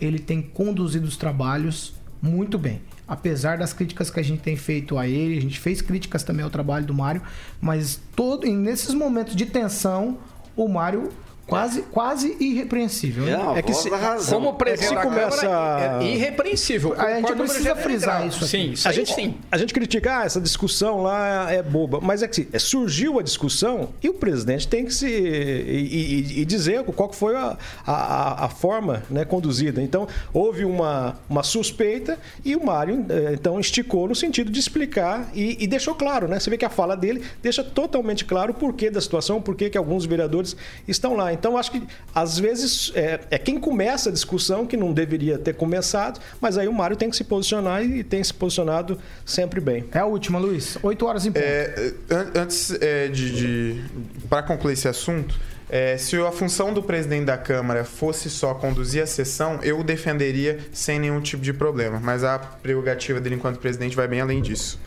[0.00, 2.82] ele tem conduzido os trabalhos muito bem.
[3.06, 6.44] Apesar das críticas que a gente tem feito a ele, a gente fez críticas também
[6.44, 7.22] ao trabalho do Mário,
[7.60, 10.18] mas todo, nesses momentos de tensão,
[10.56, 11.10] o Mário
[11.46, 13.24] Quase, quase irrepreensível.
[13.24, 13.58] né?
[13.58, 13.90] É que se,
[14.30, 16.94] como presidente da começa- é irrepreensível.
[16.96, 18.48] A gente precisa número frisar isso aqui.
[18.48, 19.34] Sim, isso a gente, sim.
[19.50, 22.00] a gente critica, ah, essa discussão lá é boba.
[22.00, 25.06] Mas é que é, surgiu a discussão e o presidente tem que se.
[25.06, 29.82] e, e- e dizer qual que foi a, a, a forma né, conduzida.
[29.82, 35.28] Então, houve uma, uma suspeita e o Mário, eh, então, esticou no sentido de explicar
[35.34, 36.38] e, e deixou claro, né?
[36.38, 39.68] Você vê que a fala dele deixa totalmente claro o porquê da situação, o porquê
[39.68, 41.31] que alguns vereadores estão lá.
[41.32, 41.82] Então, acho que,
[42.14, 46.68] às vezes, é, é quem começa a discussão que não deveria ter começado, mas aí
[46.68, 49.84] o Mário tem que se posicionar e tem se posicionado sempre bem.
[49.92, 50.76] É a última, Luiz.
[50.82, 51.44] Oito horas em ponto.
[51.44, 53.84] É, an- antes é, de, de
[54.28, 59.02] para concluir esse assunto, é, se a função do presidente da Câmara fosse só conduzir
[59.02, 61.98] a sessão, eu o defenderia sem nenhum tipo de problema.
[61.98, 64.78] Mas a prerrogativa dele enquanto presidente vai bem além disso.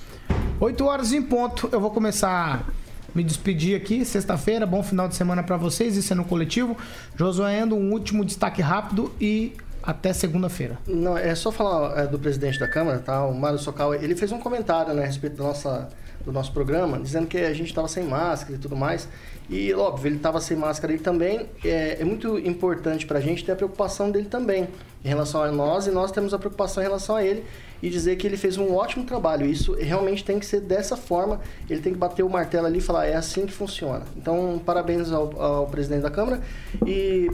[0.60, 1.68] 8 horas em ponto.
[1.72, 2.66] Eu vou começar
[3.16, 4.04] me despedir aqui.
[4.04, 5.96] Sexta-feira, bom final de semana pra vocês.
[5.96, 6.78] Isso é no coletivo.
[7.16, 10.78] Josué Endo, um último destaque rápido e até segunda-feira.
[10.86, 13.26] Não, é só falar é, do presidente da Câmara, tá?
[13.26, 15.90] O Mário Socal, ele fez um comentário né, a respeito da nossa,
[16.26, 19.08] do nosso programa, dizendo que a gente estava sem máscara e tudo mais.
[19.50, 21.48] E, óbvio, ele estava sem máscara ele também.
[21.64, 24.68] É, é muito importante para a gente ter a preocupação dele também
[25.06, 27.46] em relação a nós e nós temos a preocupação em relação a ele
[27.82, 29.46] e dizer que ele fez um ótimo trabalho.
[29.46, 31.40] Isso realmente tem que ser dessa forma.
[31.70, 34.04] Ele tem que bater o martelo ali e falar: é assim que funciona.
[34.18, 36.42] Então, parabéns ao, ao presidente da Câmara
[36.86, 37.30] e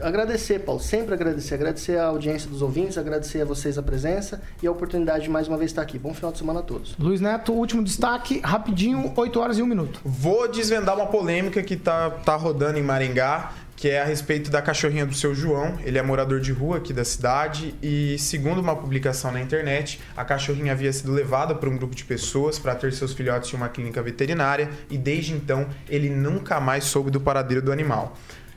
[0.00, 1.54] agradecer, Paulo, sempre agradecer.
[1.54, 5.48] Agradecer a audiência dos ouvintes, agradecer a vocês a presença e a oportunidade de mais
[5.48, 5.98] uma vez estar aqui.
[5.98, 6.94] Bom final de semana a todos.
[6.96, 10.00] Luiz Neto, último destaque, rapidinho, 8 horas e 1 minuto.
[10.04, 14.60] Vou desvendar uma polêmica que tá, tá rodando em Maringá, que é a respeito da
[14.60, 15.78] cachorrinha do seu João.
[15.82, 20.22] Ele é morador de rua aqui da cidade e, segundo uma publicação na internet, a
[20.22, 23.70] cachorrinha havia sido levada por um grupo de pessoas para ter seus filhotes em uma
[23.70, 28.14] clínica veterinária e, desde então, ele nunca mais soube do paradeiro do animal.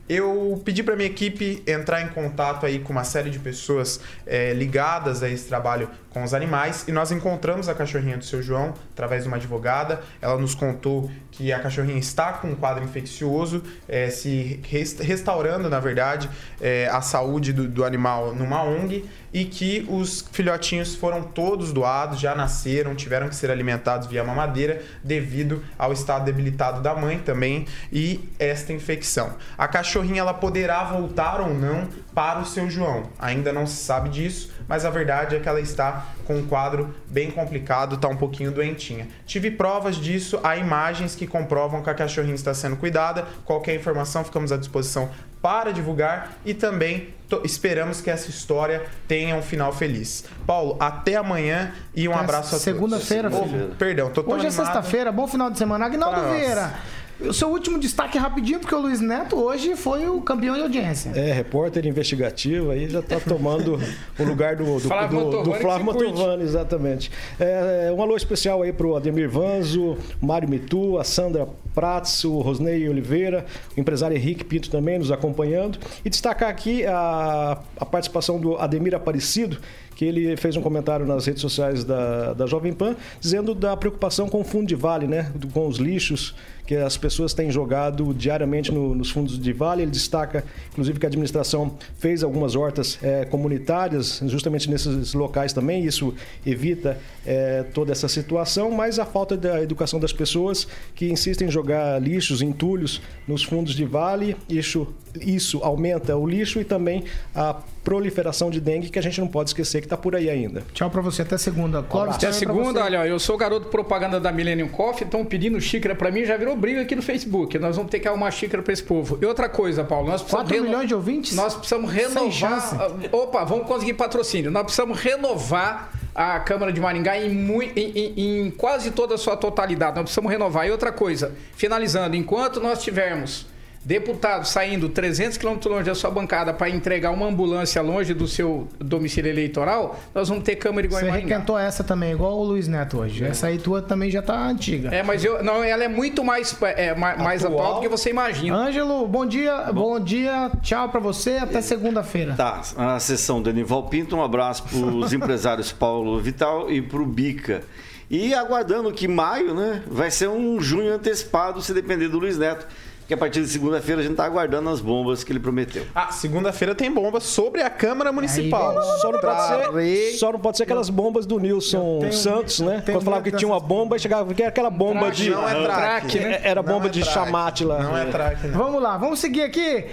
[0.10, 4.52] Eu pedi para minha equipe entrar em contato aí com uma série de pessoas eh,
[4.54, 8.74] ligadas a esse trabalho com os animais e nós encontramos a cachorrinha do seu João
[8.94, 10.02] através de uma advogada.
[10.22, 15.70] Ela nos contou que a cachorrinha está com um quadro infeccioso, eh, se res- restaurando,
[15.70, 16.30] na verdade,
[16.62, 19.04] eh, a saúde do, do animal numa ONG
[19.34, 24.84] e que os filhotinhos foram todos doados, já nasceram, tiveram que ser alimentados via mamadeira
[25.04, 29.34] devido ao estado debilitado da mãe também e esta infecção.
[29.58, 33.04] A cachorrinha ela poderá voltar ou não para o seu João.
[33.20, 36.94] Ainda não se sabe disso, mas a verdade é que ela está com um quadro
[37.08, 39.08] bem complicado, está um pouquinho doentinha.
[39.26, 43.26] Tive provas disso, há imagens que comprovam que a cachorrinha está sendo cuidada.
[43.46, 45.10] Qualquer informação ficamos à disposição
[45.42, 47.10] para divulgar e também
[47.44, 50.24] esperamos que essa história tenha um final feliz.
[50.46, 52.64] Paulo, até amanhã e um Até abraço a todos.
[52.64, 53.76] segunda-feira, Oh, filho.
[53.78, 54.66] Perdão, tô tão Hoje é animado.
[54.66, 55.86] sexta-feira, bom final de semana.
[55.88, 56.30] Agnaldo.
[56.32, 56.74] Vieira,
[57.20, 61.12] o seu último destaque rapidinho, porque o Luiz Neto hoje foi o campeão de audiência.
[61.16, 63.80] É, repórter investigativo aí já está tomando
[64.20, 65.86] o lugar do, do, Flávio do, do Flávio.
[65.86, 67.12] Mantovani, exatamente.
[67.40, 72.88] É, um alô especial aí pro Ademir Vanzo, Mário Mitu, a Sandra Prats, o Rosnei
[72.88, 73.46] Oliveira,
[73.76, 75.80] o empresário Henrique Pinto também nos acompanhando.
[76.04, 79.58] E destacar aqui a, a participação do Ademir Aparecido,
[79.96, 84.28] que ele fez um comentário nas redes sociais da, da Jovem Pan, dizendo da preocupação
[84.28, 85.32] com o fundo de vale, né?
[85.54, 86.34] Com os lixos
[86.66, 89.82] que as pessoas têm jogado diariamente no- nos fundos de vale.
[89.82, 95.84] Ele destaca, inclusive, que a administração fez algumas hortas eh, comunitárias justamente nesses locais também.
[95.84, 96.14] Isso
[96.46, 100.66] evita eh, toda essa situação, mas a falta da educação das pessoas
[100.96, 104.88] que insistem em jogar lixos, entulhos nos fundos de vale, isso,
[105.20, 107.04] isso aumenta o lixo e também
[107.36, 110.64] a proliferação de dengue que a gente não pode esquecer que está por aí ainda.
[110.74, 111.84] Tchau para você, até segunda.
[111.84, 116.10] Clóvis, Até segunda, olha, eu sou garoto propaganda da Millennium Coffee, estão pedindo xícara pra
[116.10, 117.58] mim, já virou briga aqui no Facebook.
[117.60, 119.18] Nós vamos ter que arrumar xícara pra esse povo.
[119.22, 120.50] E outra coisa, Paulo, nós precisamos.
[120.50, 121.36] 4 milhões de ouvintes?
[121.36, 122.92] Nós precisamos renovar.
[123.12, 124.50] Opa, vamos conseguir patrocínio.
[124.52, 129.36] Nós precisamos renovar a Câmara de Maringá em, em- em- em quase toda a sua
[129.36, 129.96] totalidade.
[129.96, 130.68] Nós precisamos renovar.
[130.68, 133.48] E outra coisa, finalizando, enquanto nós tivermos
[133.86, 138.68] deputados saindo 300 quilômetros longe da sua bancada para entregar uma ambulância longe do seu
[138.80, 143.00] domicílio eleitoral, nós vamos ter Câmara igual Você requentou essa também, igual o Luiz Neto
[143.00, 143.24] hoje.
[143.26, 144.90] Essa aí tua também já tá antiga.
[144.94, 147.76] É, mas eu, não, ela é muito mais, é, ma- mais atual.
[147.76, 148.56] do que você imagina.
[148.56, 152.34] Ângelo, bom dia, bom, dia, tchau pra você, até segunda-feira.
[152.36, 157.02] Tá, a sessão do Anival Pinto, um abraço para os empresários Paulo Vital e para
[157.02, 157.64] o Bica.
[158.10, 162.66] E aguardando que maio, né, vai ser um junho antecipado, se depender do Luiz Neto.
[163.08, 165.86] Que a partir de segunda-feira a gente está aguardando as bombas que ele prometeu.
[165.94, 168.74] Ah, segunda-feira tem bomba sobre a Câmara Municipal.
[169.02, 169.42] Só não, pode
[169.84, 172.82] ser, só não pode ser aquelas bombas do Nilson tenho- Santos, né?
[172.86, 175.30] Quando falava que tinha uma bomba e chegava que era aquela bomba Traque, de.
[175.32, 176.40] não é traque, É- né?
[176.44, 177.84] Era Não bomba é de chamate lá.
[177.84, 178.58] Não é traque, não.
[178.58, 179.86] Vamos lá, vamos seguir aqui.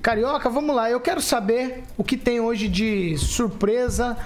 [0.00, 0.88] Carioca, vamos lá.
[0.88, 4.16] Eu quero saber o que tem hoje de surpresa,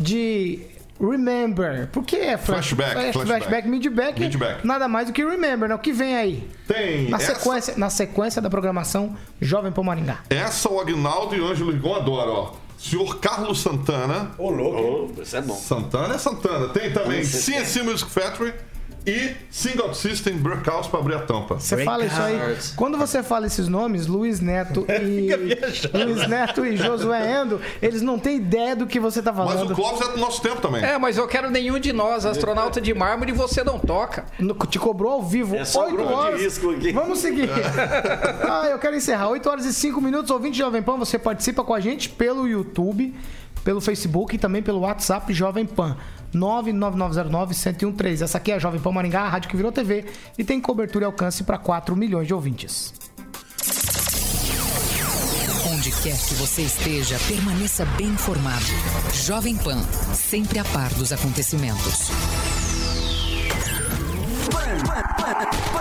[0.00, 0.60] de
[1.00, 1.88] Remember.
[1.92, 3.26] Por que é flash- Flashback, flash- flashback.
[3.44, 4.66] flashback, midback, Midback.
[4.66, 5.74] nada mais do que Remember, né?
[5.74, 6.48] O que vem aí?
[6.66, 10.18] Tem Na essa- sequência, na sequência da programação Jovem Pan Maringá.
[10.30, 12.52] Essa o Agnaldo e o Ângelo Rigon adoram, ó.
[12.78, 14.30] Senhor Carlos Santana.
[14.38, 15.12] Ô, louco.
[15.18, 15.54] Oh, isso é bom.
[15.56, 16.68] Santana é Santana.
[16.68, 17.24] Tem também.
[17.24, 18.54] CNC Music Factory
[19.08, 21.58] e Single System Breakouts pra abrir a tampa.
[21.58, 22.38] Você fala isso aí.
[22.76, 25.30] Quando você fala esses nomes, Luiz Neto e
[26.04, 29.70] Luiz Neto e Josué Endo, eles não têm ideia do que você tá Mas falando.
[29.72, 30.84] o Clóvis é do nosso tempo também.
[30.84, 34.26] É, mas eu quero nenhum de nós, astronauta de mármore, e você não toca.
[34.38, 36.40] No- Te cobrou ao vivo, É só 8 grupo de horas.
[36.40, 36.92] risco aqui.
[36.92, 37.48] Vamos seguir.
[38.48, 39.28] ah, eu quero encerrar.
[39.30, 42.46] 8 horas e 5 minutos, ouvinte de Jovem Pan, você participa com a gente pelo
[42.46, 43.14] YouTube,
[43.64, 45.96] pelo Facebook e também pelo WhatsApp Jovem Pan.
[46.34, 48.22] 99909-1013.
[48.22, 50.04] Essa aqui é a Jovem Pan Maringá, a rádio que virou TV
[50.36, 52.92] e tem cobertura e alcance para 4 milhões de ouvintes.
[55.72, 58.66] Onde quer que você esteja, permaneça bem informado.
[59.12, 59.80] Jovem Pan,
[60.14, 62.10] sempre a par dos acontecimentos.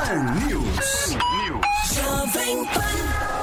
[0.07, 1.17] Pan News.
[1.93, 3.36] Jovem Pan.